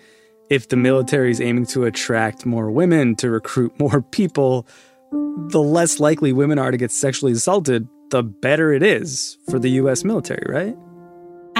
if 0.50 0.68
the 0.68 0.76
military 0.76 1.32
is 1.32 1.40
aiming 1.40 1.68
to 1.68 1.86
attract 1.86 2.46
more 2.46 2.70
women, 2.70 3.16
to 3.18 3.30
recruit 3.30 3.72
more 3.80 4.02
people, 4.02 4.68
the 5.12 5.62
less 5.62 6.00
likely 6.00 6.34
women 6.34 6.60
are 6.60 6.72
to 6.72 6.78
get 6.78 6.92
sexually 6.92 7.32
assaulted, 7.32 7.88
the 8.10 8.24
better 8.24 8.74
it 8.74 8.84
is 8.84 9.38
for 9.50 9.60
the 9.60 9.70
US 9.72 10.04
military, 10.04 10.46
right? 10.52 10.76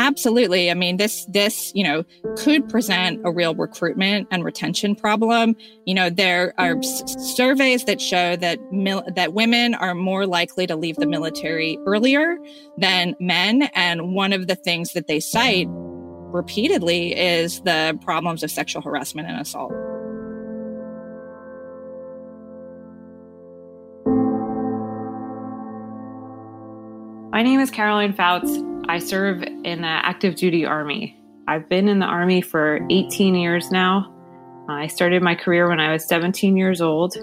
Absolutely. 0.10 0.72
I 0.72 0.74
mean, 0.74 0.98
this 0.98 1.24
this 1.26 1.72
you 1.76 1.84
know 1.84 2.04
could 2.36 2.68
present 2.68 3.22
a 3.24 3.32
real 3.32 3.54
recruitment 3.54 4.28
and 4.32 4.44
retention 4.44 4.96
problem. 4.96 5.56
You 5.86 5.94
know, 5.94 6.10
there 6.10 6.56
are 6.58 6.80
s- 6.80 7.04
surveys 7.38 7.86
that 7.86 8.02
show 8.02 8.36
that 8.38 8.58
mil- 8.72 9.04
that 9.16 9.34
women 9.36 9.76
are 9.76 9.94
more 9.94 10.26
likely 10.26 10.66
to 10.66 10.76
leave 10.76 10.96
the 10.96 11.06
military 11.06 11.78
earlier 11.86 12.40
than 12.80 13.16
men, 13.20 13.70
and 13.76 14.16
one 14.16 14.34
of 14.34 14.48
the 14.48 14.56
things 14.56 14.94
that 14.94 15.06
they 15.06 15.20
cite 15.20 15.68
repeatedly 15.70 17.16
is 17.16 17.62
the 17.62 17.96
problems 18.04 18.42
of 18.42 18.50
sexual 18.50 18.82
harassment 18.82 19.28
and 19.30 19.40
assault. 19.40 19.72
My 27.32 27.44
name 27.44 27.60
is 27.60 27.70
Caroline 27.70 28.14
Fouts. 28.14 28.69
I 28.90 28.98
serve 28.98 29.44
in 29.44 29.82
the 29.82 29.88
active 29.88 30.34
duty 30.34 30.66
Army. 30.66 31.16
I've 31.48 31.70
been 31.70 31.88
in 31.88 32.00
the 32.00 32.08
Army 32.08 32.42
for 32.42 32.80
18 32.90 33.36
years 33.36 33.70
now. 33.70 34.12
I 34.68 34.88
started 34.88 35.22
my 35.22 35.36
career 35.36 35.70
when 35.70 35.80
I 35.80 35.94
was 35.94 36.08
17 36.08 36.58
years 36.58 36.82
old. 36.82 37.16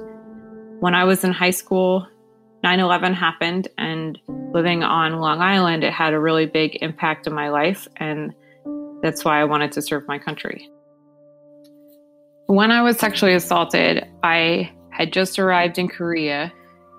When 0.78 0.94
I 0.94 1.02
was 1.02 1.24
in 1.24 1.32
high 1.32 1.50
school, 1.50 2.06
9 2.62 2.78
11 2.78 3.14
happened, 3.14 3.66
and 3.78 4.16
living 4.54 4.84
on 4.84 5.18
Long 5.18 5.40
Island, 5.40 5.82
it 5.82 5.92
had 5.92 6.14
a 6.14 6.20
really 6.20 6.46
big 6.46 6.80
impact 6.82 7.26
on 7.26 7.34
my 7.34 7.48
life, 7.48 7.88
and 7.96 8.32
that's 9.02 9.24
why 9.24 9.40
I 9.40 9.44
wanted 9.44 9.72
to 9.72 9.82
serve 9.82 10.06
my 10.06 10.20
country. 10.20 10.70
When 12.46 12.70
I 12.70 12.82
was 12.82 12.96
sexually 12.96 13.34
assaulted, 13.34 14.06
I 14.22 14.70
had 14.90 15.12
just 15.12 15.36
arrived 15.36 15.78
in 15.78 15.88
Korea 15.88 16.52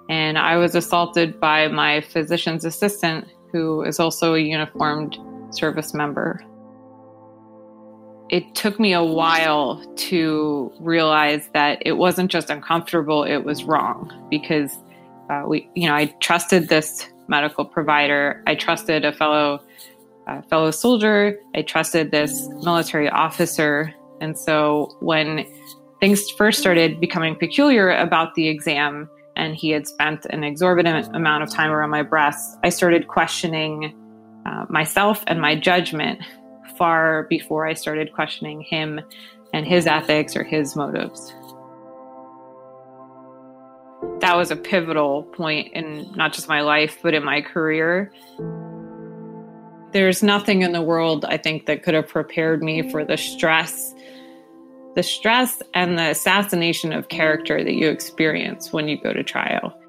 and 0.10 0.38
I 0.38 0.58
was 0.58 0.76
assaulted 0.76 1.40
by 1.40 1.68
my 1.68 2.02
physician's 2.02 2.64
assistant 2.64 3.28
who 3.51 3.84
is 3.84 4.00
also 4.00 4.36
a 4.36 4.39
uniformed 4.39 5.18
service 5.51 5.94
member. 5.94 6.44
It 8.30 8.56
took 8.56 8.80
me 8.80 8.94
a 8.94 9.04
while 9.04 9.84
to 9.96 10.72
realize 10.80 11.50
that 11.54 11.82
it 11.86 11.94
wasn't 11.94 12.30
just 12.30 12.50
uncomfortable, 12.50 13.24
it 13.24 13.46
was 13.46 13.63
wrong 13.63 14.27
because 14.30 14.77
uh, 15.30 15.44
we, 15.48 15.70
you 15.75 15.88
know, 15.88 15.96
I 15.96 16.08
trusted 16.20 16.68
this 16.68 17.08
medical 17.27 17.66
provider, 17.66 18.44
I 18.46 18.56
trusted 18.56 19.06
a 19.06 19.12
fellow 19.12 19.62
uh, 20.27 20.42
fellow 20.44 20.72
soldier, 20.72 21.39
I 21.56 21.62
trusted 21.62 22.12
this 22.12 22.48
military 22.63 23.10
officer, 23.10 23.94
and 24.20 24.38
so 24.38 24.98
when 25.00 25.46
things 26.01 26.30
first 26.32 26.60
started 26.60 27.00
becoming 27.00 27.36
peculiar 27.36 27.92
about 27.92 28.36
the 28.36 28.50
exam, 28.50 29.10
and 29.38 29.56
he 29.56 29.70
had 29.70 29.88
spent 29.88 30.25
an 30.25 30.44
exorbitant 30.44 31.15
amount 31.15 31.44
of 31.44 31.50
time 31.50 31.72
around 31.72 31.91
my 31.91 32.03
breasts, 32.03 32.58
I 32.63 32.70
started 32.70 33.08
questioning 33.08 33.96
uh, 34.46 34.65
myself 34.67 35.24
and 35.27 35.39
my 35.39 35.56
judgment 35.56 36.20
far 36.77 37.27
before 37.29 37.67
I 37.67 37.74
started 37.74 38.12
questioning 38.13 38.62
him 38.62 39.00
and 39.53 39.65
his 39.65 39.88
ethics 39.88 40.36
or 40.36 40.44
his 40.44 40.75
motives. 40.75 41.34
That 44.20 44.36
was 44.36 44.51
a 44.51 44.56
pivotal 44.56 45.24
point 45.24 45.74
in 45.74 46.12
not 46.15 46.34
just 46.34 46.50
my 46.50 46.62
life, 46.62 46.98
but 47.01 47.13
in 47.13 47.24
my 47.24 47.41
career. 47.41 48.12
There's 49.91 50.22
nothing 50.22 50.63
in 50.63 50.72
the 50.74 50.82
world, 50.82 51.25
I 51.25 51.38
think, 51.38 51.67
that 51.67 51.84
could 51.84 51.94
have 51.94 52.08
prepared 52.08 52.62
me 52.62 52.89
for 52.91 53.06
the 53.06 53.17
stress 53.17 53.94
the 54.98 55.04
stress 55.04 55.62
and 55.75 55.96
the 55.96 56.10
assassination 56.10 56.92
of 56.92 57.08
character 57.08 57.63
that 57.63 57.75
you 57.75 57.88
experience 57.88 58.74
when 58.74 58.88
you 58.88 59.00
go 59.00 59.13
to 59.13 59.24
trial. 59.24 59.80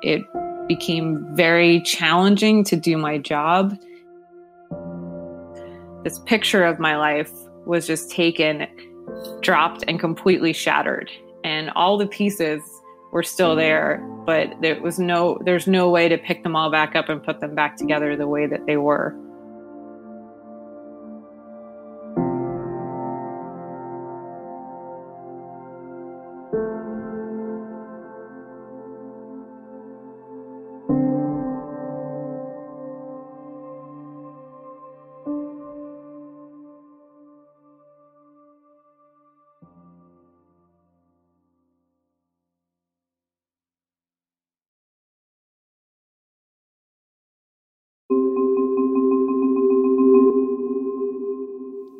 It 0.00 0.22
became 0.66 1.22
very 1.36 1.82
challenging 1.82 2.64
to 2.64 2.76
do 2.76 2.96
my 2.96 3.18
job. 3.18 3.78
This 6.02 6.18
picture 6.20 6.64
of 6.64 6.78
my 6.78 6.96
life 6.96 7.30
was 7.66 7.86
just 7.86 8.10
taken, 8.10 8.66
dropped, 9.42 9.84
and 9.86 10.00
completely 10.00 10.54
shattered. 10.54 11.10
And 11.44 11.68
all 11.76 11.98
the 11.98 12.06
pieces 12.06 12.62
were 13.12 13.22
still 13.22 13.54
there, 13.54 14.02
but 14.24 14.48
there 14.62 14.80
was 14.80 14.98
no 14.98 15.38
there's 15.44 15.66
no 15.66 15.90
way 15.90 16.08
to 16.08 16.16
pick 16.16 16.42
them 16.42 16.56
all 16.56 16.70
back 16.70 16.96
up 16.96 17.10
and 17.10 17.22
put 17.22 17.40
them 17.40 17.54
back 17.54 17.76
together 17.76 18.16
the 18.16 18.28
way 18.28 18.46
that 18.46 18.64
they 18.64 18.78
were. 18.78 19.14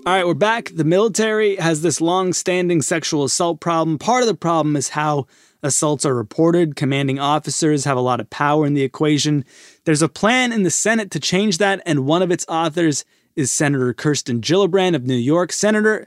All 0.06 0.12
right, 0.12 0.26
we're 0.26 0.34
back. 0.34 0.70
The 0.74 0.84
military 0.84 1.56
has 1.56 1.80
this 1.80 1.98
long 1.98 2.34
standing 2.34 2.82
sexual 2.82 3.24
assault 3.24 3.60
problem. 3.60 3.98
Part 3.98 4.22
of 4.22 4.26
the 4.26 4.34
problem 4.34 4.76
is 4.76 4.90
how 4.90 5.26
assaults 5.62 6.04
are 6.04 6.14
reported. 6.14 6.76
Commanding 6.76 7.18
officers 7.18 7.86
have 7.86 7.96
a 7.96 8.02
lot 8.02 8.20
of 8.20 8.28
power 8.28 8.66
in 8.66 8.74
the 8.74 8.82
equation. 8.82 9.46
There's 9.84 10.02
a 10.02 10.08
plan 10.10 10.52
in 10.52 10.62
the 10.62 10.70
Senate 10.70 11.10
to 11.12 11.20
change 11.20 11.56
that, 11.56 11.80
and 11.86 12.04
one 12.04 12.20
of 12.20 12.30
its 12.30 12.44
authors 12.50 13.06
is 13.34 13.50
Senator 13.50 13.94
Kirsten 13.94 14.42
Gillibrand 14.42 14.94
of 14.94 15.04
New 15.04 15.16
York. 15.16 15.52
Senator, 15.52 16.06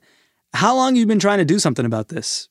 how 0.53 0.75
long 0.75 0.93
have 0.93 0.99
you 0.99 1.07
been 1.07 1.17
trying 1.17 1.39
to 1.39 1.45
do 1.45 1.57
something 1.57 1.85
about 1.85 2.09
this? 2.09 2.49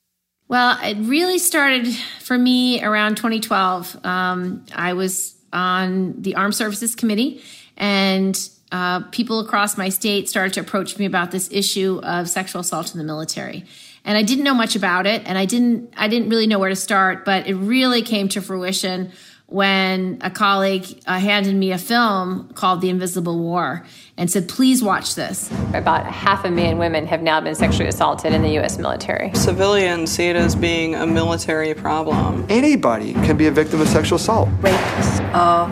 Well, 0.48 0.76
it 0.82 0.96
really 1.06 1.38
started 1.38 1.86
for 2.18 2.36
me 2.36 2.82
around 2.82 3.18
2012. 3.18 4.04
Um, 4.04 4.66
I 4.74 4.94
was 4.94 5.36
on 5.52 6.20
the 6.20 6.34
Armed 6.34 6.56
Services 6.56 6.96
Committee, 6.96 7.40
and 7.76 8.36
uh, 8.72 9.00
people 9.10 9.40
across 9.40 9.76
my 9.76 9.88
state 9.88 10.28
started 10.28 10.52
to 10.52 10.60
approach 10.60 10.98
me 10.98 11.04
about 11.04 11.30
this 11.30 11.48
issue 11.52 12.00
of 12.02 12.28
sexual 12.28 12.60
assault 12.60 12.92
in 12.92 12.98
the 12.98 13.04
military 13.04 13.64
and 14.04 14.18
i 14.18 14.22
didn't 14.22 14.44
know 14.44 14.54
much 14.54 14.76
about 14.76 15.06
it 15.06 15.22
and 15.26 15.38
i 15.38 15.44
didn't 15.44 15.92
i 15.96 16.08
didn't 16.08 16.28
really 16.28 16.46
know 16.46 16.58
where 16.58 16.70
to 16.70 16.76
start 16.76 17.24
but 17.24 17.46
it 17.46 17.54
really 17.54 18.02
came 18.02 18.28
to 18.28 18.40
fruition 18.40 19.12
when 19.48 20.18
a 20.22 20.30
colleague 20.30 20.84
uh, 21.06 21.18
handed 21.18 21.54
me 21.54 21.70
a 21.70 21.78
film 21.78 22.48
called 22.54 22.80
The 22.80 22.90
Invisible 22.90 23.38
War 23.38 23.86
and 24.16 24.30
said, 24.30 24.48
please 24.48 24.82
watch 24.82 25.14
this. 25.14 25.50
About 25.72 26.04
half 26.04 26.44
a 26.44 26.50
million 26.50 26.78
women 26.78 27.06
have 27.06 27.22
now 27.22 27.40
been 27.40 27.54
sexually 27.54 27.88
assaulted 27.88 28.32
in 28.32 28.42
the 28.42 28.50
U.S. 28.50 28.78
military. 28.78 29.32
Civilians 29.34 30.10
see 30.10 30.28
it 30.28 30.36
as 30.36 30.56
being 30.56 30.96
a 30.96 31.06
military 31.06 31.74
problem. 31.74 32.44
Anybody 32.48 33.12
can 33.12 33.36
be 33.36 33.46
a 33.46 33.52
victim 33.52 33.80
of 33.80 33.88
sexual 33.88 34.16
assault. 34.16 34.48
Rapists 34.60 35.20
are 35.32 35.68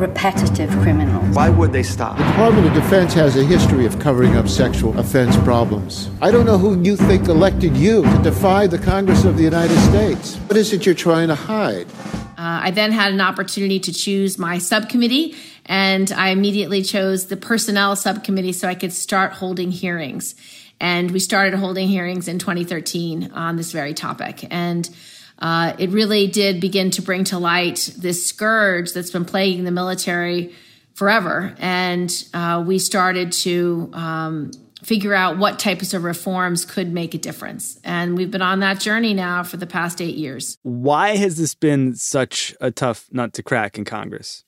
repetitive 0.00 0.70
criminals. 0.82 1.36
Why 1.36 1.50
would 1.50 1.72
they 1.72 1.82
stop? 1.82 2.16
The 2.16 2.24
Department 2.24 2.66
of 2.66 2.74
Defense 2.74 3.12
has 3.14 3.36
a 3.36 3.44
history 3.44 3.86
of 3.86 3.98
covering 3.98 4.36
up 4.36 4.48
sexual 4.48 4.98
offense 4.98 5.36
problems. 5.38 6.10
I 6.20 6.30
don't 6.30 6.46
know 6.46 6.58
who 6.58 6.82
you 6.82 6.96
think 6.96 7.28
elected 7.28 7.76
you 7.76 8.02
to 8.02 8.22
defy 8.22 8.66
the 8.66 8.78
Congress 8.78 9.24
of 9.24 9.36
the 9.36 9.42
United 9.42 9.78
States. 9.90 10.36
What 10.36 10.56
is 10.56 10.72
it 10.72 10.86
you're 10.86 10.94
trying 10.94 11.28
to 11.28 11.34
hide? 11.34 11.86
Uh, 12.40 12.64
I 12.64 12.70
then 12.70 12.90
had 12.90 13.12
an 13.12 13.20
opportunity 13.20 13.78
to 13.80 13.92
choose 13.92 14.38
my 14.38 14.56
subcommittee, 14.56 15.34
and 15.66 16.10
I 16.10 16.30
immediately 16.30 16.82
chose 16.82 17.26
the 17.26 17.36
personnel 17.36 17.94
subcommittee 17.96 18.52
so 18.52 18.66
I 18.66 18.74
could 18.74 18.94
start 18.94 19.34
holding 19.34 19.70
hearings. 19.70 20.34
And 20.80 21.10
we 21.10 21.20
started 21.20 21.52
holding 21.58 21.88
hearings 21.88 22.26
in 22.26 22.38
2013 22.38 23.32
on 23.32 23.56
this 23.56 23.72
very 23.72 23.92
topic. 23.92 24.46
And 24.50 24.88
uh, 25.40 25.74
it 25.78 25.90
really 25.90 26.26
did 26.26 26.60
begin 26.60 26.90
to 26.92 27.02
bring 27.02 27.24
to 27.24 27.38
light 27.38 27.92
this 27.96 28.26
scourge 28.26 28.92
that's 28.92 29.10
been 29.10 29.24
plaguing 29.24 29.64
the 29.64 29.70
military 29.70 30.54
forever. 30.94 31.54
And 31.58 32.12
uh, 32.34 32.62
we 32.66 32.78
started 32.78 33.32
to 33.32 33.90
um, 33.94 34.50
figure 34.82 35.14
out 35.14 35.38
what 35.38 35.58
types 35.58 35.94
of 35.94 36.04
reforms 36.04 36.64
could 36.64 36.92
make 36.92 37.14
a 37.14 37.18
difference. 37.18 37.80
And 37.84 38.16
we've 38.16 38.30
been 38.30 38.42
on 38.42 38.60
that 38.60 38.80
journey 38.80 39.14
now 39.14 39.42
for 39.42 39.56
the 39.56 39.66
past 39.66 40.00
eight 40.02 40.16
years. 40.16 40.58
Why 40.62 41.16
has 41.16 41.36
this 41.36 41.54
been 41.54 41.94
such 41.94 42.54
a 42.60 42.70
tough 42.70 43.08
nut 43.10 43.32
to 43.34 43.42
crack 43.42 43.78
in 43.78 43.84
Congress? 43.84 44.44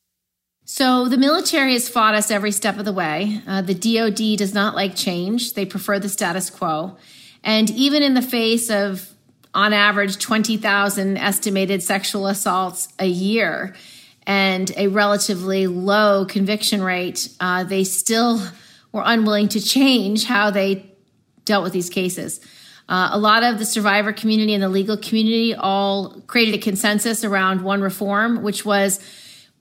So, 0.65 1.09
the 1.09 1.19
military 1.19 1.73
has 1.73 1.89
fought 1.89 2.15
us 2.15 2.31
every 2.31 2.53
step 2.53 2.79
of 2.79 2.85
the 2.85 2.93
way. 2.93 3.43
Uh, 3.49 3.63
the 3.63 3.75
DoD 3.75 4.39
does 4.39 4.55
not 4.55 4.77
like 4.77 4.95
change, 4.95 5.55
they 5.55 5.67
prefer 5.67 5.99
the 5.99 6.09
status 6.09 6.51
quo. 6.51 6.97
And 7.43 7.69
even 7.71 8.03
in 8.05 8.15
the 8.15 8.23
face 8.23 8.71
of 8.71 9.12
on 9.55 9.73
average 9.73 10.19
20,000 10.19 11.17
estimated 11.17 11.83
sexual 11.83 12.27
assaults 12.27 12.89
a 12.99 13.07
year 13.07 13.75
and 14.27 14.71
a 14.77 14.89
relatively 14.89 15.67
low 15.67 16.25
conviction 16.25 16.83
rate, 16.83 17.29
uh, 17.41 17.65
they 17.65 17.85
still 17.85 18.41
were 18.93 19.03
unwilling 19.05 19.49
to 19.49 19.61
change 19.61 20.25
how 20.25 20.51
they 20.51 20.95
dealt 21.45 21.65
with 21.65 21.73
these 21.73 21.91
cases. 21.91 22.41
Uh, 22.89 23.11
a 23.13 23.19
lot 23.19 23.43
of 23.43 23.59
the 23.59 23.65
survivor 23.65 24.13
community 24.13 24.55
and 24.55 24.63
the 24.63 24.69
legal 24.69 24.97
community 24.97 25.55
all 25.55 26.21
created 26.27 26.55
a 26.55 26.59
consensus 26.59 27.25
around 27.25 27.63
one 27.63 27.81
reform, 27.81 28.43
which 28.43 28.65
was 28.65 29.01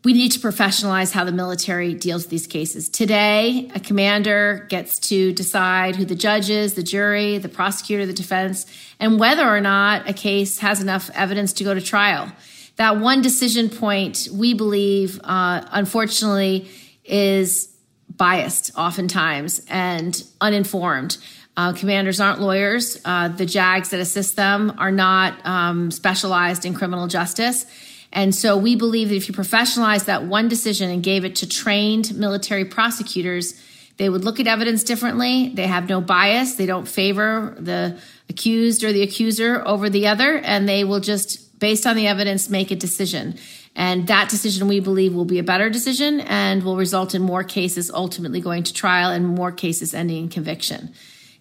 we 0.03 0.13
need 0.13 0.31
to 0.31 0.39
professionalize 0.39 1.11
how 1.11 1.23
the 1.23 1.31
military 1.31 1.93
deals 1.93 2.23
with 2.23 2.31
these 2.31 2.47
cases. 2.47 2.89
Today, 2.89 3.69
a 3.75 3.79
commander 3.79 4.65
gets 4.69 4.97
to 4.99 5.31
decide 5.33 5.95
who 5.95 6.05
the 6.05 6.15
judge 6.15 6.49
is, 6.49 6.73
the 6.73 6.83
jury, 6.83 7.37
the 7.37 7.49
prosecutor, 7.49 8.05
the 8.07 8.13
defense, 8.13 8.65
and 8.99 9.19
whether 9.19 9.47
or 9.47 9.61
not 9.61 10.09
a 10.09 10.13
case 10.13 10.57
has 10.59 10.81
enough 10.81 11.11
evidence 11.13 11.53
to 11.53 11.63
go 11.63 11.73
to 11.73 11.81
trial. 11.81 12.31
That 12.77 12.97
one 12.97 13.21
decision 13.21 13.69
point, 13.69 14.27
we 14.33 14.55
believe, 14.55 15.19
uh, 15.23 15.65
unfortunately, 15.71 16.67
is 17.05 17.71
biased 18.09 18.71
oftentimes 18.75 19.61
and 19.69 20.23
uninformed. 20.39 21.17
Uh, 21.55 21.73
commanders 21.73 22.19
aren't 22.19 22.41
lawyers. 22.41 22.99
Uh, 23.05 23.27
the 23.27 23.45
JAGs 23.45 23.89
that 23.89 23.99
assist 23.99 24.35
them 24.35 24.73
are 24.79 24.91
not 24.91 25.45
um, 25.45 25.91
specialized 25.91 26.65
in 26.65 26.73
criminal 26.73 27.07
justice. 27.07 27.65
And 28.13 28.35
so 28.35 28.57
we 28.57 28.75
believe 28.75 29.09
that 29.09 29.15
if 29.15 29.27
you 29.27 29.33
professionalize 29.33 30.05
that 30.05 30.23
one 30.23 30.47
decision 30.47 30.89
and 30.89 31.01
gave 31.01 31.23
it 31.23 31.37
to 31.37 31.47
trained 31.47 32.15
military 32.15 32.65
prosecutors, 32.65 33.59
they 33.97 34.09
would 34.09 34.25
look 34.25 34.39
at 34.39 34.47
evidence 34.47 34.83
differently. 34.83 35.49
They 35.49 35.67
have 35.67 35.87
no 35.87 36.01
bias. 36.01 36.55
They 36.55 36.65
don't 36.65 36.87
favor 36.87 37.55
the 37.57 37.97
accused 38.29 38.83
or 38.83 38.91
the 38.91 39.03
accuser 39.03 39.61
over 39.65 39.89
the 39.89 40.07
other, 40.07 40.37
and 40.37 40.67
they 40.67 40.83
will 40.83 40.99
just, 40.99 41.59
based 41.59 41.85
on 41.85 41.95
the 41.95 42.07
evidence, 42.07 42.49
make 42.49 42.71
a 42.71 42.75
decision. 42.75 43.37
And 43.75 44.07
that 44.07 44.29
decision, 44.29 44.67
we 44.67 44.79
believe, 44.79 45.13
will 45.13 45.25
be 45.25 45.39
a 45.39 45.43
better 45.43 45.69
decision 45.69 46.19
and 46.21 46.63
will 46.63 46.75
result 46.75 47.15
in 47.15 47.21
more 47.21 47.43
cases 47.43 47.89
ultimately 47.91 48.41
going 48.41 48.63
to 48.63 48.73
trial 48.73 49.11
and 49.11 49.25
more 49.25 49.51
cases 49.51 49.93
ending 49.93 50.23
in 50.23 50.29
conviction. 50.29 50.93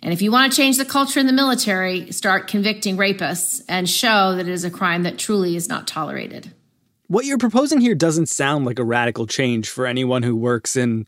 And 0.02 0.12
if 0.12 0.22
you 0.22 0.30
want 0.30 0.52
to 0.52 0.56
change 0.56 0.78
the 0.78 0.84
culture 0.84 1.18
in 1.18 1.26
the 1.26 1.32
military, 1.32 2.12
start 2.12 2.46
convicting 2.46 2.96
rapists 2.96 3.62
and 3.68 3.88
show 3.88 4.36
that 4.36 4.46
it 4.46 4.52
is 4.52 4.64
a 4.64 4.70
crime 4.70 5.02
that 5.02 5.18
truly 5.18 5.56
is 5.56 5.68
not 5.68 5.86
tolerated. 5.86 6.52
What 7.10 7.24
you're 7.24 7.38
proposing 7.38 7.80
here 7.80 7.96
doesn't 7.96 8.28
sound 8.28 8.66
like 8.66 8.78
a 8.78 8.84
radical 8.84 9.26
change 9.26 9.68
for 9.68 9.84
anyone 9.84 10.22
who 10.22 10.36
works 10.36 10.76
in 10.76 11.06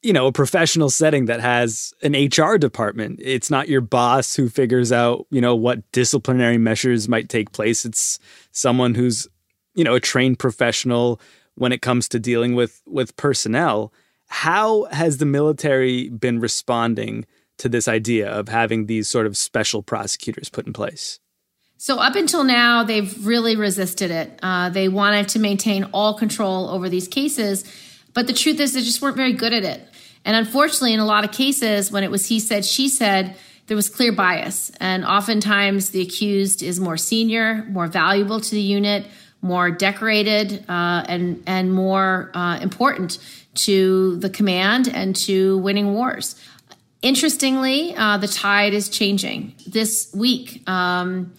you 0.00 0.12
know, 0.12 0.28
a 0.28 0.32
professional 0.32 0.90
setting 0.90 1.24
that 1.24 1.40
has 1.40 1.92
an 2.04 2.12
HR 2.12 2.56
department. 2.56 3.18
It's 3.20 3.50
not 3.50 3.68
your 3.68 3.80
boss 3.80 4.36
who 4.36 4.48
figures 4.48 4.92
out, 4.92 5.26
you 5.30 5.40
know, 5.40 5.56
what 5.56 5.90
disciplinary 5.90 6.56
measures 6.56 7.08
might 7.08 7.28
take 7.28 7.50
place. 7.50 7.84
It's 7.84 8.20
someone 8.52 8.94
who's, 8.94 9.26
you 9.74 9.82
know, 9.82 9.96
a 9.96 10.00
trained 10.00 10.38
professional 10.38 11.20
when 11.56 11.72
it 11.72 11.82
comes 11.82 12.08
to 12.10 12.20
dealing 12.20 12.54
with 12.54 12.80
with 12.86 13.16
personnel. 13.16 13.92
How 14.28 14.84
has 14.92 15.18
the 15.18 15.26
military 15.26 16.10
been 16.10 16.38
responding 16.38 17.26
to 17.58 17.68
this 17.68 17.88
idea 17.88 18.30
of 18.30 18.46
having 18.46 18.86
these 18.86 19.08
sort 19.08 19.26
of 19.26 19.36
special 19.36 19.82
prosecutors 19.82 20.48
put 20.48 20.64
in 20.64 20.72
place? 20.72 21.18
So, 21.78 21.98
up 21.98 22.16
until 22.16 22.42
now, 22.42 22.84
they've 22.84 23.26
really 23.26 23.54
resisted 23.54 24.10
it. 24.10 24.38
Uh, 24.42 24.70
they 24.70 24.88
wanted 24.88 25.28
to 25.30 25.38
maintain 25.38 25.84
all 25.92 26.14
control 26.14 26.70
over 26.70 26.88
these 26.88 27.06
cases. 27.06 27.64
But 28.14 28.26
the 28.26 28.32
truth 28.32 28.60
is, 28.60 28.72
they 28.72 28.80
just 28.80 29.02
weren't 29.02 29.16
very 29.16 29.34
good 29.34 29.52
at 29.52 29.62
it. 29.62 29.86
And 30.24 30.34
unfortunately, 30.34 30.94
in 30.94 31.00
a 31.00 31.06
lot 31.06 31.24
of 31.24 31.32
cases, 31.32 31.92
when 31.92 32.02
it 32.02 32.10
was 32.10 32.26
he 32.26 32.40
said, 32.40 32.64
she 32.64 32.88
said, 32.88 33.36
there 33.66 33.76
was 33.76 33.88
clear 33.88 34.12
bias. 34.12 34.72
And 34.80 35.04
oftentimes, 35.04 35.90
the 35.90 36.00
accused 36.00 36.62
is 36.62 36.80
more 36.80 36.96
senior, 36.96 37.64
more 37.68 37.88
valuable 37.88 38.40
to 38.40 38.50
the 38.50 38.60
unit, 38.60 39.06
more 39.42 39.70
decorated, 39.70 40.64
uh, 40.68 41.04
and, 41.08 41.42
and 41.46 41.72
more 41.72 42.30
uh, 42.34 42.58
important 42.60 43.18
to 43.54 44.16
the 44.16 44.30
command 44.30 44.88
and 44.88 45.14
to 45.16 45.58
winning 45.58 45.92
wars. 45.92 46.40
Interestingly, 47.02 47.94
uh, 47.96 48.16
the 48.16 48.28
tide 48.28 48.72
is 48.72 48.88
changing. 48.88 49.54
This 49.66 50.10
week, 50.14 50.68
um, 50.68 51.32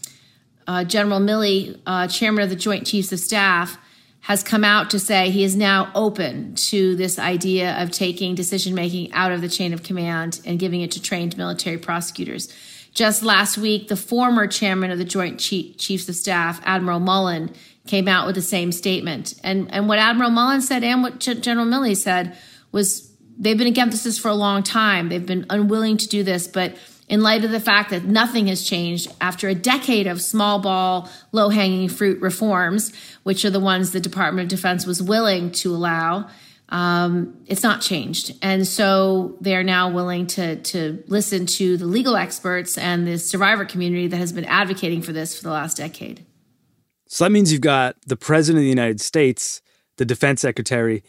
uh, 0.67 0.83
General 0.83 1.19
Milley, 1.19 1.79
uh, 1.85 2.07
chairman 2.07 2.43
of 2.43 2.49
the 2.49 2.55
Joint 2.55 2.85
Chiefs 2.85 3.11
of 3.11 3.19
Staff, 3.19 3.77
has 4.21 4.43
come 4.43 4.63
out 4.65 4.89
to 4.89 4.99
say 4.99 5.29
he 5.29 5.43
is 5.43 5.55
now 5.55 5.89
open 5.95 6.53
to 6.55 6.95
this 6.97 7.17
idea 7.17 7.81
of 7.81 7.91
taking 7.91 8.35
decision 8.35 8.75
making 8.75 9.11
out 9.13 9.31
of 9.31 9.39
the 9.39 9.47
chain 9.47 9.73
of 9.73 9.83
command 9.83 10.41
and 10.45 10.59
giving 10.59 10.81
it 10.81 10.91
to 10.91 11.01
trained 11.01 11.37
military 11.37 11.77
prosecutors. 11.77 12.53
Just 12.93 13.23
last 13.23 13.57
week, 13.57 13.87
the 13.87 13.95
former 13.95 14.47
chairman 14.47 14.91
of 14.91 14.97
the 14.97 15.05
Joint 15.05 15.39
Chiefs 15.39 16.09
of 16.09 16.15
Staff, 16.15 16.59
Admiral 16.65 16.99
Mullen, 16.99 17.53
came 17.85 18.07
out 18.07 18.25
with 18.25 18.35
the 18.35 18.41
same 18.41 18.71
statement. 18.71 19.33
And, 19.43 19.71
and 19.73 19.87
what 19.87 19.99
Admiral 19.99 20.31
Mullen 20.31 20.61
said 20.61 20.83
and 20.83 21.03
what 21.03 21.19
General 21.19 21.65
Milley 21.65 21.95
said 21.95 22.35
was 22.71 23.09
they've 23.37 23.57
been 23.57 23.67
against 23.67 24.03
this 24.03 24.17
for 24.17 24.29
a 24.29 24.35
long 24.35 24.63
time. 24.63 25.09
They've 25.09 25.25
been 25.25 25.45
unwilling 25.49 25.97
to 25.97 26.07
do 26.07 26.23
this, 26.23 26.47
but 26.47 26.75
in 27.07 27.21
light 27.21 27.45
of 27.45 27.51
the 27.51 27.59
fact 27.59 27.89
that 27.89 28.03
nothing 28.03 28.47
has 28.47 28.63
changed 28.63 29.11
after 29.21 29.47
a 29.47 29.55
decade 29.55 30.07
of 30.07 30.21
small 30.21 30.59
ball, 30.59 31.09
low 31.31 31.49
hanging 31.49 31.87
fruit 31.87 32.19
reforms, 32.21 32.91
which 33.23 33.45
are 33.45 33.49
the 33.49 33.59
ones 33.59 33.91
the 33.91 33.99
Department 33.99 34.51
of 34.51 34.57
Defense 34.57 34.85
was 34.85 35.01
willing 35.01 35.51
to 35.51 35.73
allow. 35.73 36.29
Um, 36.69 37.37
it's 37.45 37.63
not 37.63 37.81
changed. 37.81 38.35
And 38.41 38.67
so 38.67 39.37
they're 39.39 39.63
now 39.63 39.89
willing 39.89 40.27
to, 40.27 40.57
to 40.57 41.01
listen 41.07 41.45
to 41.45 41.77
the 41.77 41.85
legal 41.85 42.17
experts 42.17 42.77
and 42.77 43.07
the 43.07 43.17
survivor 43.17 43.63
community 43.63 44.07
that 44.07 44.17
has 44.17 44.33
been 44.33 44.45
advocating 44.45 45.01
for 45.01 45.13
this 45.13 45.37
for 45.37 45.43
the 45.43 45.51
last 45.51 45.77
decade. 45.77 46.25
So 47.07 47.23
that 47.23 47.31
means 47.31 47.53
you've 47.53 47.61
got 47.61 47.95
the 48.05 48.17
President 48.17 48.59
of 48.59 48.63
the 48.63 48.69
United 48.69 48.99
States, 48.99 49.61
the 49.95 50.03
Defense 50.03 50.41
Secretary, 50.41 51.03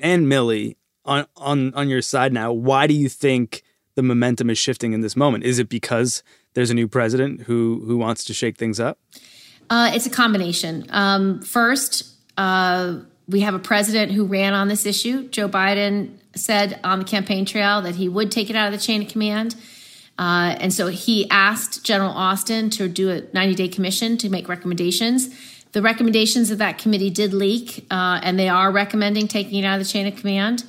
and 0.00 0.26
Milley 0.26 0.74
on, 1.04 1.26
on, 1.36 1.72
on 1.74 1.88
your 1.88 2.02
side 2.02 2.32
now. 2.32 2.52
Why 2.52 2.88
do 2.88 2.94
you 2.94 3.08
think 3.08 3.62
the 3.94 4.02
momentum 4.02 4.50
is 4.50 4.58
shifting 4.58 4.92
in 4.92 5.00
this 5.00 5.16
moment? 5.16 5.44
Is 5.44 5.58
it 5.58 5.68
because 5.68 6.22
there's 6.54 6.70
a 6.70 6.74
new 6.74 6.88
president 6.88 7.42
who 7.42 7.82
who 7.86 7.96
wants 7.96 8.24
to 8.24 8.34
shake 8.34 8.56
things 8.56 8.80
up? 8.80 8.98
Uh, 9.70 9.90
it's 9.94 10.06
a 10.06 10.10
combination. 10.10 10.86
Um, 10.90 11.40
first, 11.40 12.04
uh, 12.36 12.98
we 13.28 13.40
have 13.40 13.54
a 13.54 13.58
president 13.58 14.12
who 14.12 14.24
ran 14.24 14.52
on 14.52 14.68
this 14.68 14.84
issue. 14.84 15.28
Joe 15.28 15.48
Biden 15.48 16.10
said 16.34 16.78
on 16.84 16.98
the 16.98 17.04
campaign 17.04 17.44
trail 17.44 17.80
that 17.82 17.94
he 17.94 18.08
would 18.08 18.30
take 18.30 18.50
it 18.50 18.56
out 18.56 18.72
of 18.72 18.78
the 18.78 18.84
chain 18.84 19.02
of 19.02 19.08
command. 19.08 19.54
Uh, 20.18 20.54
and 20.60 20.72
so 20.72 20.88
he 20.88 21.28
asked 21.30 21.84
General 21.84 22.10
Austin 22.10 22.70
to 22.70 22.88
do 22.88 23.10
a 23.10 23.22
90 23.32 23.54
day 23.54 23.68
commission 23.68 24.16
to 24.18 24.28
make 24.28 24.48
recommendations. 24.48 25.28
The 25.72 25.82
recommendations 25.82 26.50
of 26.50 26.58
that 26.58 26.78
committee 26.78 27.10
did 27.10 27.34
leak, 27.34 27.84
uh, 27.90 28.20
and 28.22 28.38
they 28.38 28.48
are 28.48 28.70
recommending 28.70 29.26
taking 29.26 29.58
it 29.58 29.66
out 29.66 29.80
of 29.80 29.86
the 29.86 29.90
chain 29.90 30.06
of 30.06 30.14
command. 30.14 30.64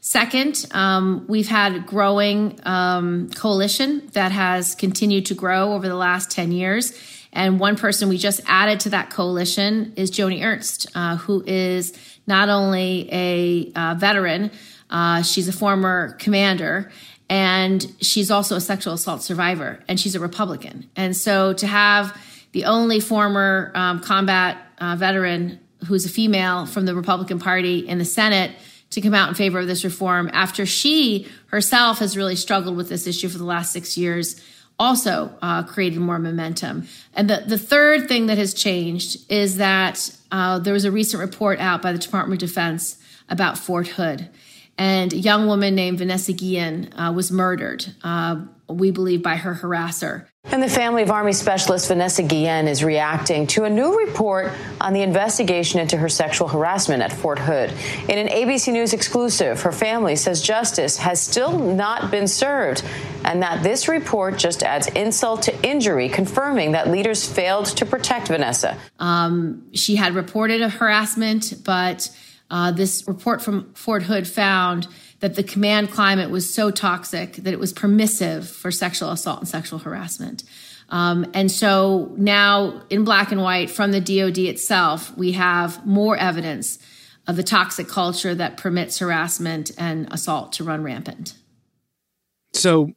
Second, 0.00 0.66
um, 0.72 1.26
we've 1.28 1.48
had 1.48 1.86
growing 1.86 2.58
um, 2.64 3.30
coalition 3.30 4.08
that 4.14 4.32
has 4.32 4.74
continued 4.74 5.26
to 5.26 5.34
grow 5.34 5.74
over 5.74 5.88
the 5.88 5.96
last 5.96 6.30
10 6.30 6.52
years. 6.52 6.98
And 7.32 7.60
one 7.60 7.76
person 7.76 8.08
we 8.08 8.16
just 8.16 8.40
added 8.46 8.80
to 8.80 8.90
that 8.90 9.10
coalition 9.10 9.92
is 9.96 10.10
Joni 10.10 10.42
Ernst, 10.42 10.86
uh, 10.94 11.16
who 11.16 11.44
is 11.46 11.92
not 12.26 12.48
only 12.48 13.08
a 13.12 13.72
uh, 13.76 13.94
veteran, 13.94 14.50
uh, 14.88 15.22
she's 15.22 15.48
a 15.48 15.52
former 15.52 16.14
commander, 16.14 16.90
and 17.28 17.86
she's 18.00 18.30
also 18.30 18.56
a 18.56 18.60
sexual 18.60 18.94
assault 18.94 19.22
survivor, 19.22 19.80
and 19.86 20.00
she's 20.00 20.14
a 20.14 20.20
Republican. 20.20 20.88
And 20.96 21.16
so 21.16 21.52
to 21.52 21.66
have 21.66 22.20
the 22.52 22.64
only 22.64 22.98
former 23.00 23.70
um, 23.74 24.00
combat 24.00 24.58
uh, 24.78 24.96
veteran 24.96 25.60
who's 25.86 26.04
a 26.04 26.08
female 26.08 26.66
from 26.66 26.86
the 26.86 26.94
Republican 26.94 27.38
Party 27.38 27.86
in 27.86 27.98
the 27.98 28.04
Senate 28.04 28.50
to 28.90 29.00
come 29.00 29.14
out 29.14 29.28
in 29.28 29.34
favor 29.34 29.60
of 29.60 29.66
this 29.66 29.84
reform 29.84 30.30
after 30.32 30.66
she 30.66 31.28
herself 31.46 31.98
has 31.98 32.16
really 32.16 32.36
struggled 32.36 32.76
with 32.76 32.88
this 32.88 33.06
issue 33.06 33.28
for 33.28 33.38
the 33.38 33.44
last 33.44 33.72
six 33.72 33.96
years 33.96 34.40
also 34.80 35.30
uh, 35.42 35.62
created 35.62 36.00
more 36.00 36.18
momentum. 36.18 36.88
And 37.12 37.28
the, 37.28 37.44
the 37.46 37.58
third 37.58 38.08
thing 38.08 38.26
that 38.26 38.38
has 38.38 38.54
changed 38.54 39.30
is 39.30 39.58
that 39.58 40.16
uh, 40.32 40.58
there 40.58 40.72
was 40.72 40.86
a 40.86 40.90
recent 40.90 41.20
report 41.20 41.60
out 41.60 41.82
by 41.82 41.92
the 41.92 41.98
Department 41.98 42.42
of 42.42 42.48
Defense 42.48 42.96
about 43.28 43.58
Fort 43.58 43.88
Hood. 43.88 44.28
And 44.78 45.12
a 45.12 45.18
young 45.18 45.46
woman 45.46 45.74
named 45.74 45.98
Vanessa 45.98 46.32
Guillen 46.32 46.94
uh, 46.94 47.12
was 47.14 47.30
murdered, 47.30 47.94
uh, 48.02 48.40
we 48.70 48.90
believe, 48.90 49.22
by 49.22 49.36
her 49.36 49.54
harasser. 49.54 50.26
And 50.44 50.62
the 50.62 50.68
family 50.68 51.02
of 51.02 51.10
Army 51.10 51.34
Specialist 51.34 51.86
Vanessa 51.88 52.22
Guillen 52.22 52.66
is 52.66 52.82
reacting 52.82 53.46
to 53.48 53.64
a 53.64 53.70
new 53.70 53.98
report 53.98 54.50
on 54.80 54.94
the 54.94 55.02
investigation 55.02 55.80
into 55.80 55.98
her 55.98 56.08
sexual 56.08 56.48
harassment 56.48 57.02
at 57.02 57.12
Fort 57.12 57.38
Hood. 57.38 57.70
In 58.08 58.18
an 58.18 58.28
ABC 58.28 58.72
News 58.72 58.94
exclusive, 58.94 59.60
her 59.60 59.70
family 59.70 60.16
says 60.16 60.40
justice 60.40 60.96
has 60.96 61.20
still 61.20 61.58
not 61.58 62.10
been 62.10 62.26
served 62.26 62.82
and 63.24 63.42
that 63.42 63.62
this 63.62 63.86
report 63.86 64.38
just 64.38 64.62
adds 64.62 64.86
insult 64.88 65.42
to 65.42 65.62
injury, 65.62 66.08
confirming 66.08 66.72
that 66.72 66.88
leaders 66.88 67.30
failed 67.30 67.66
to 67.66 67.84
protect 67.84 68.28
Vanessa. 68.28 68.78
Um, 68.98 69.64
she 69.74 69.96
had 69.96 70.14
reported 70.14 70.62
a 70.62 70.70
harassment, 70.70 71.62
but 71.64 72.10
uh, 72.50 72.72
this 72.72 73.06
report 73.06 73.42
from 73.42 73.72
Fort 73.74 74.02
Hood 74.02 74.26
found 74.26 74.88
that 75.20 75.34
the 75.34 75.42
command 75.42 75.90
climate 75.90 76.30
was 76.30 76.52
so 76.52 76.70
toxic 76.70 77.34
that 77.36 77.52
it 77.52 77.60
was 77.60 77.72
permissive 77.72 78.48
for 78.48 78.70
sexual 78.70 79.10
assault 79.10 79.38
and 79.38 79.48
sexual 79.48 79.78
harassment. 79.78 80.42
Um, 80.88 81.30
and 81.34 81.50
so 81.50 82.12
now, 82.16 82.82
in 82.90 83.04
black 83.04 83.30
and 83.30 83.40
white 83.40 83.70
from 83.70 83.92
the 83.92 84.00
DoD 84.00 84.38
itself, 84.38 85.16
we 85.16 85.32
have 85.32 85.86
more 85.86 86.16
evidence 86.16 86.78
of 87.26 87.36
the 87.36 87.42
toxic 87.44 87.86
culture 87.86 88.34
that 88.34 88.56
permits 88.56 88.98
harassment 88.98 89.70
and 89.78 90.12
assault 90.12 90.52
to 90.54 90.64
run 90.64 90.82
rampant. 90.82 91.34
So, 92.52 92.92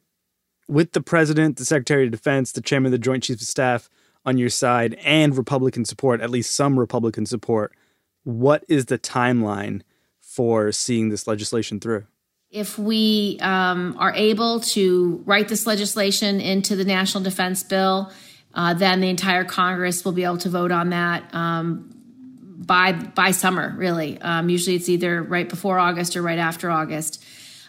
with 0.66 0.92
the 0.92 1.02
president, 1.02 1.58
the 1.58 1.64
secretary 1.64 2.06
of 2.06 2.10
defense, 2.10 2.50
the 2.50 2.62
chairman 2.62 2.86
of 2.86 2.92
the 2.92 2.98
Joint 2.98 3.22
Chiefs 3.22 3.42
of 3.42 3.48
Staff 3.48 3.88
on 4.24 4.38
your 4.38 4.48
side, 4.48 4.94
and 5.04 5.36
Republican 5.36 5.84
support, 5.84 6.20
at 6.20 6.30
least 6.30 6.56
some 6.56 6.78
Republican 6.78 7.26
support, 7.26 7.72
what 8.24 8.64
is 8.66 8.86
the 8.86 8.98
timeline 8.98 9.82
for 10.20 10.72
seeing 10.72 11.10
this 11.10 11.26
legislation 11.28 11.78
through? 11.78 12.06
If 12.54 12.78
we 12.78 13.36
um, 13.40 13.96
are 13.98 14.12
able 14.14 14.60
to 14.60 15.24
write 15.26 15.48
this 15.48 15.66
legislation 15.66 16.40
into 16.40 16.76
the 16.76 16.84
National 16.84 17.24
Defense 17.24 17.64
Bill, 17.64 18.12
uh, 18.54 18.74
then 18.74 19.00
the 19.00 19.08
entire 19.08 19.44
Congress 19.44 20.04
will 20.04 20.12
be 20.12 20.22
able 20.22 20.38
to 20.38 20.48
vote 20.50 20.70
on 20.70 20.90
that 20.90 21.34
um, 21.34 21.90
by 22.64 22.92
by 22.92 23.32
summer. 23.32 23.74
Really, 23.76 24.20
um, 24.20 24.48
usually 24.48 24.76
it's 24.76 24.88
either 24.88 25.20
right 25.20 25.48
before 25.48 25.80
August 25.80 26.16
or 26.16 26.22
right 26.22 26.38
after 26.38 26.70
August. 26.70 27.24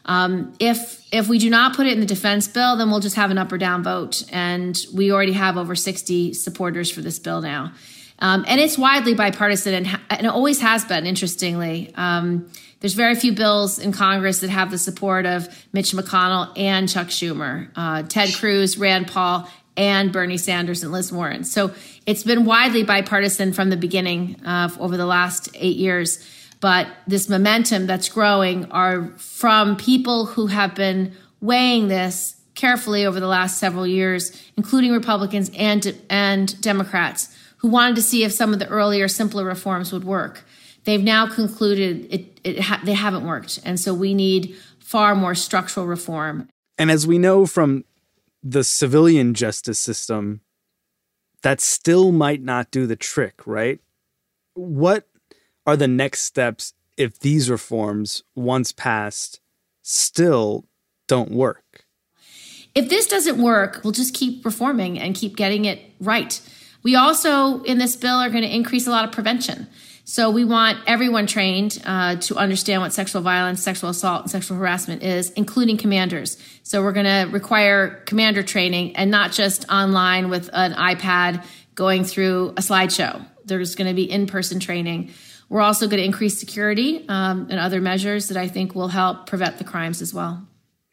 Um, 0.06 0.54
if 0.60 1.04
if 1.12 1.28
we 1.28 1.40
do 1.40 1.50
not 1.50 1.76
put 1.76 1.88
it 1.88 1.94
in 1.94 2.00
the 2.00 2.06
defense 2.06 2.48
bill, 2.48 2.78
then 2.78 2.92
we'll 2.92 3.00
just 3.00 3.16
have 3.16 3.32
an 3.32 3.40
up 3.40 3.52
or 3.52 3.58
down 3.58 3.84
vote, 3.84 4.24
and 4.32 4.78
we 4.94 5.12
already 5.12 5.34
have 5.34 5.58
over 5.58 5.74
sixty 5.76 6.32
supporters 6.34 6.92
for 6.92 7.02
this 7.02 7.18
bill 7.18 7.42
now. 7.42 7.74
Um, 8.20 8.46
and 8.48 8.62
it's 8.62 8.78
widely 8.78 9.14
bipartisan 9.14 9.74
and, 9.74 9.88
ha- 9.88 10.02
and, 10.10 10.26
it 10.26 10.30
always 10.30 10.62
has 10.62 10.86
been, 10.86 11.06
interestingly. 11.06 11.92
Um, 11.96 12.50
there's 12.80 12.94
very 12.94 13.16
few 13.16 13.34
bills 13.34 13.78
in 13.78 13.92
Congress 13.92 14.40
that 14.40 14.50
have 14.50 14.72
the 14.72 14.78
support 14.78 15.26
of 15.26 15.48
Mitch 15.74 15.92
McConnell 15.92 16.58
and 16.58 16.88
Chuck 16.88 17.08
Schumer, 17.08 17.70
uh, 17.76 18.04
Ted 18.04 18.34
Cruz, 18.34 18.78
Rand 18.78 19.08
Paul, 19.08 19.50
and 19.76 20.12
Bernie 20.12 20.38
Sanders 20.38 20.84
and 20.84 20.92
Liz 20.92 21.12
Warren. 21.12 21.44
So 21.44 21.74
it's 22.06 22.24
been 22.24 22.46
widely 22.46 22.84
bipartisan 22.84 23.52
from 23.52 23.70
the 23.70 23.78
beginning 23.78 24.40
over 24.46 24.96
the 24.96 25.06
last 25.06 25.50
eight 25.56 25.76
years. 25.76 26.26
But 26.62 26.88
this 27.06 27.28
momentum 27.28 27.86
that's 27.86 28.08
growing 28.08 28.72
are 28.72 29.10
from 29.18 29.76
people 29.76 30.26
who 30.26 30.48
have 30.48 30.74
been 30.76 31.14
weighing 31.42 31.90
this 31.90 32.36
carefully 32.56 33.06
over 33.06 33.20
the 33.20 33.28
last 33.28 33.58
several 33.58 33.86
years, 33.86 34.32
including 34.56 34.94
Republicans 34.94 35.52
and, 35.58 35.96
and 36.10 36.60
Democrats 36.62 37.35
who 37.66 37.72
wanted 37.72 37.96
to 37.96 38.02
see 38.04 38.24
if 38.24 38.32
some 38.32 38.54
of 38.54 38.60
the 38.60 38.68
earlier, 38.68 39.08
simpler 39.08 39.44
reforms 39.44 39.92
would 39.92 40.04
work. 40.04 40.44
They've 40.84 41.04
now 41.04 41.26
concluded 41.26 42.06
it, 42.14 42.40
it 42.44 42.60
ha- 42.60 42.80
they 42.84 42.94
haven't 42.94 43.26
worked. 43.26 43.60
And 43.66 43.80
so 43.80 43.92
we 43.92 44.14
need 44.14 44.56
far 44.78 45.16
more 45.16 45.34
structural 45.34 45.88
reform. 45.88 46.48
And 46.78 46.92
as 46.92 47.08
we 47.08 47.18
know 47.18 47.48
from 47.48 47.84
the 48.44 48.64
civilian 48.64 49.34
justice 49.34 49.80
system, 49.80 50.42
that 51.42 51.60
still 51.60 52.12
might 52.12 52.44
not 52.44 52.70
do 52.70 52.86
the 52.86 52.96
trick, 52.96 53.48
right? 53.48 53.80
What 54.54 55.08
are 55.66 55.76
the 55.76 55.88
next 55.88 56.20
steps 56.22 56.76
if 56.98 57.18
these 57.18 57.50
reforms, 57.50 58.22
once 58.36 58.72
passed, 58.74 59.40
still 59.82 60.68
don't 61.08 61.32
work? 61.32 61.88
If 62.76 62.90
this 62.90 63.08
doesn't 63.08 63.42
work, 63.42 63.82
we'll 63.84 63.92
just 63.92 64.14
keep 64.14 64.46
reforming 64.46 65.00
and 65.00 65.16
keep 65.16 65.36
getting 65.36 65.66
it 65.66 65.80
right. 66.00 66.40
We 66.86 66.94
also, 66.94 67.64
in 67.64 67.80
this 67.80 67.96
bill, 67.96 68.18
are 68.18 68.30
going 68.30 68.44
to 68.44 68.56
increase 68.56 68.86
a 68.86 68.92
lot 68.92 69.06
of 69.06 69.12
prevention. 69.12 69.68
So 70.04 70.30
we 70.30 70.46
want 70.46 70.78
everyone 70.86 71.26
trained 71.26 71.82
uh, 71.84 72.18
to 72.18 72.36
understand 72.36 72.84
what 72.84 72.94
sexual 72.94 73.24
violence, 73.24 73.64
sexual 73.64 73.90
assault, 73.90 74.22
and 74.22 74.30
sexual 74.30 74.56
harassment 74.56 75.02
is, 75.02 75.32
including 75.32 75.78
commanders. 75.78 76.38
So 76.62 76.84
we're 76.84 76.92
going 76.92 77.08
to 77.08 77.28
require 77.34 78.04
commander 78.06 78.44
training 78.44 78.98
and 78.98 79.10
not 79.10 79.32
just 79.32 79.68
online 79.68 80.30
with 80.30 80.52
an 80.54 80.74
iPad 80.74 81.44
going 81.74 82.04
through 82.04 82.50
a 82.50 82.62
slideshow. 82.62 83.26
There's 83.46 83.74
going 83.74 83.88
to 83.88 83.96
be 83.96 84.04
in 84.04 84.28
person 84.28 84.60
training. 84.60 85.10
We're 85.50 85.62
also 85.62 85.88
going 85.88 85.98
to 85.98 86.06
increase 86.06 86.40
security 86.40 87.04
um, 87.10 87.48
and 87.50 87.60
other 87.60 87.82
measures 87.82 88.28
that 88.28 88.38
I 88.38 88.48
think 88.48 88.76
will 88.76 88.90
help 88.90 89.26
prevent 89.26 89.58
the 89.58 89.64
crimes 89.64 90.04
as 90.04 90.14
well. 90.14 90.48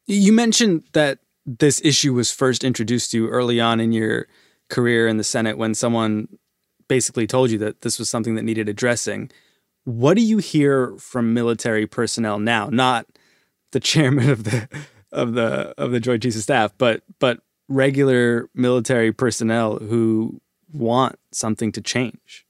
You 0.06 0.32
mentioned 0.32 0.84
that 0.94 1.18
this 1.44 1.82
issue 1.84 2.14
was 2.14 2.32
first 2.32 2.64
introduced 2.64 3.10
to 3.10 3.18
you 3.18 3.28
early 3.28 3.60
on 3.60 3.78
in 3.78 3.92
your 3.92 4.26
career 4.72 5.06
in 5.06 5.18
the 5.18 5.24
Senate 5.24 5.58
when 5.58 5.74
someone 5.74 6.26
basically 6.88 7.26
told 7.26 7.50
you 7.50 7.58
that 7.58 7.82
this 7.82 7.98
was 7.98 8.10
something 8.10 8.34
that 8.34 8.42
needed 8.42 8.68
addressing. 8.68 9.30
What 9.84 10.14
do 10.14 10.22
you 10.22 10.38
hear 10.38 10.96
from 10.98 11.34
military 11.34 11.86
personnel 11.86 12.38
now? 12.38 12.68
Not 12.70 13.06
the 13.72 13.80
chairman 13.80 14.30
of 14.30 14.44
the 14.44 14.68
of 15.12 15.34
the 15.34 15.74
of 15.76 15.92
the 15.92 16.00
Joint 16.00 16.22
Chiefs 16.22 16.36
of 16.36 16.42
Staff, 16.42 16.72
but 16.78 17.02
but 17.18 17.40
regular 17.68 18.48
military 18.54 19.12
personnel 19.12 19.78
who 19.78 20.40
want 20.72 21.18
something 21.32 21.70
to 21.72 21.80
change. 21.80 22.46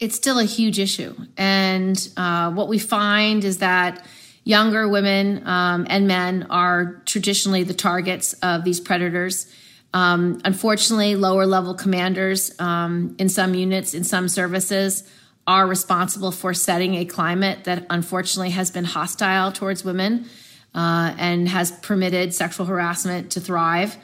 It's 0.00 0.16
still 0.16 0.38
a 0.38 0.44
huge 0.44 0.78
issue, 0.78 1.14
and 1.36 2.08
uh, 2.16 2.50
what 2.50 2.68
we 2.68 2.78
find 2.78 3.44
is 3.44 3.58
that 3.58 4.04
younger 4.44 4.88
women 4.88 5.46
um, 5.46 5.86
and 5.88 6.08
men 6.08 6.46
are 6.50 7.02
traditionally 7.04 7.62
the 7.62 7.74
targets 7.74 8.32
of 8.42 8.64
these 8.64 8.80
predators. 8.80 9.46
Um, 9.92 10.40
unfortunately, 10.44 11.16
lower 11.16 11.46
level 11.46 11.74
commanders 11.74 12.52
um, 12.60 13.16
in 13.18 13.28
some 13.28 13.54
units, 13.54 13.94
in 13.94 14.04
some 14.04 14.28
services, 14.28 15.04
are 15.46 15.66
responsible 15.66 16.30
for 16.30 16.54
setting 16.54 16.94
a 16.94 17.04
climate 17.04 17.64
that 17.64 17.86
unfortunately 17.90 18.50
has 18.50 18.70
been 18.70 18.84
hostile 18.84 19.50
towards 19.50 19.84
women 19.84 20.26
uh, 20.74 21.14
and 21.18 21.48
has 21.48 21.72
permitted 21.72 22.32
sexual 22.32 22.66
harassment 22.66 23.32
to 23.32 23.40
thrive. 23.40 23.96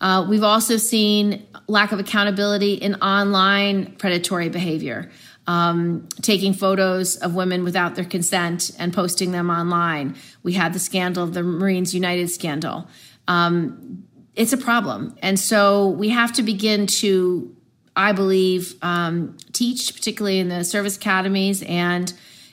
Uh, 0.00 0.26
we've 0.28 0.42
also 0.42 0.76
seen 0.76 1.46
lack 1.66 1.92
of 1.92 1.98
accountability 1.98 2.74
in 2.74 2.94
online 2.96 3.94
predatory 3.96 4.48
behavior, 4.48 5.10
um, 5.46 6.08
taking 6.20 6.52
photos 6.52 7.16
of 7.16 7.34
women 7.34 7.64
without 7.64 7.94
their 7.94 8.04
consent 8.04 8.70
and 8.78 8.92
posting 8.92 9.32
them 9.32 9.50
online. 9.50 10.14
We 10.42 10.52
had 10.52 10.72
the 10.72 10.78
scandal, 10.78 11.26
the 11.26 11.42
Marines 11.42 11.94
United 11.94 12.30
scandal. 12.30 12.88
Um, 13.28 14.04
it's 14.34 14.52
a 14.52 14.56
problem. 14.56 15.16
And 15.22 15.38
so 15.38 15.88
we 15.88 16.08
have 16.10 16.32
to 16.34 16.42
begin 16.42 16.86
to, 16.86 17.54
I 17.94 18.12
believe, 18.12 18.74
um, 18.82 19.36
teach, 19.52 19.94
particularly 19.94 20.38
in 20.38 20.48
the 20.48 20.64
service 20.64 20.96
academies 20.96 21.62
and 21.62 22.12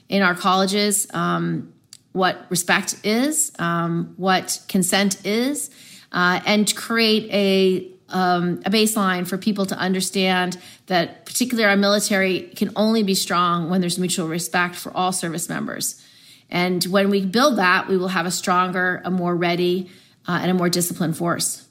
in 0.10 0.22
our 0.22 0.36
colleges, 0.36 1.08
um, 1.14 1.74
what 2.12 2.46
respect 2.50 2.96
is, 3.04 3.52
um, 3.60 4.14
what 4.18 4.60
consent 4.68 5.26
is, 5.26 5.70
uh, 6.12 6.42
and 6.46 6.76
create 6.76 7.32
a 7.32 7.96
um, 8.12 8.64
a 8.66 8.72
baseline 8.72 9.28
for 9.28 9.38
people 9.38 9.68
to 9.68 9.78
understand 9.78 10.58
that, 10.88 11.28
particularly 11.28 11.70
our 11.70 11.78
military, 11.78 12.42
can 12.56 12.72
only 12.76 13.04
be 13.04 13.14
strong 13.14 13.70
when 13.70 13.82
there's 13.82 14.00
mutual 14.00 14.28
respect 14.28 14.76
for 14.76 14.92
all 14.98 15.12
service 15.12 15.48
members. 15.48 16.04
And 16.50 16.84
when 16.86 17.12
we 17.12 17.24
build 17.24 17.58
that, 17.58 17.88
we 17.88 17.98
will 17.98 18.08
have 18.08 18.26
a 18.26 18.32
stronger, 18.32 19.02
a 19.06 19.12
more 19.12 19.36
ready, 19.36 19.92
uh, 20.28 20.40
and 20.42 20.50
a 20.50 20.56
more 20.56 20.70
disciplined 20.70 21.18
force. 21.18 21.69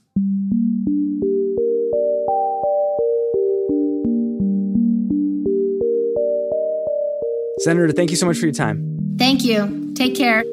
Senator, 7.61 7.93
thank 7.93 8.11
you 8.11 8.17
so 8.17 8.27
much 8.27 8.39
for 8.39 8.47
your 8.47 8.55
time. 8.55 9.17
Thank 9.19 9.45
you. 9.45 9.93
Take 9.95 10.15
care. 10.15 10.45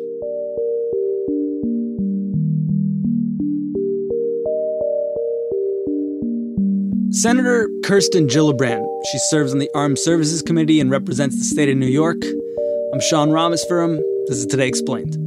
Senator 7.11 7.69
Kirsten 7.83 8.27
Gillibrand. 8.27 8.85
She 9.11 9.17
serves 9.29 9.53
on 9.53 9.59
the 9.59 9.69
Armed 9.73 9.97
Services 9.97 10.41
Committee 10.41 10.79
and 10.79 10.91
represents 10.91 11.37
the 11.37 11.43
state 11.43 11.69
of 11.69 11.77
New 11.77 11.87
York. 11.87 12.17
I'm 12.93 12.99
Sean 12.99 13.29
Rameswaram. 13.29 14.01
This 14.27 14.37
is 14.37 14.45
Today 14.45 14.67
Explained. 14.67 15.24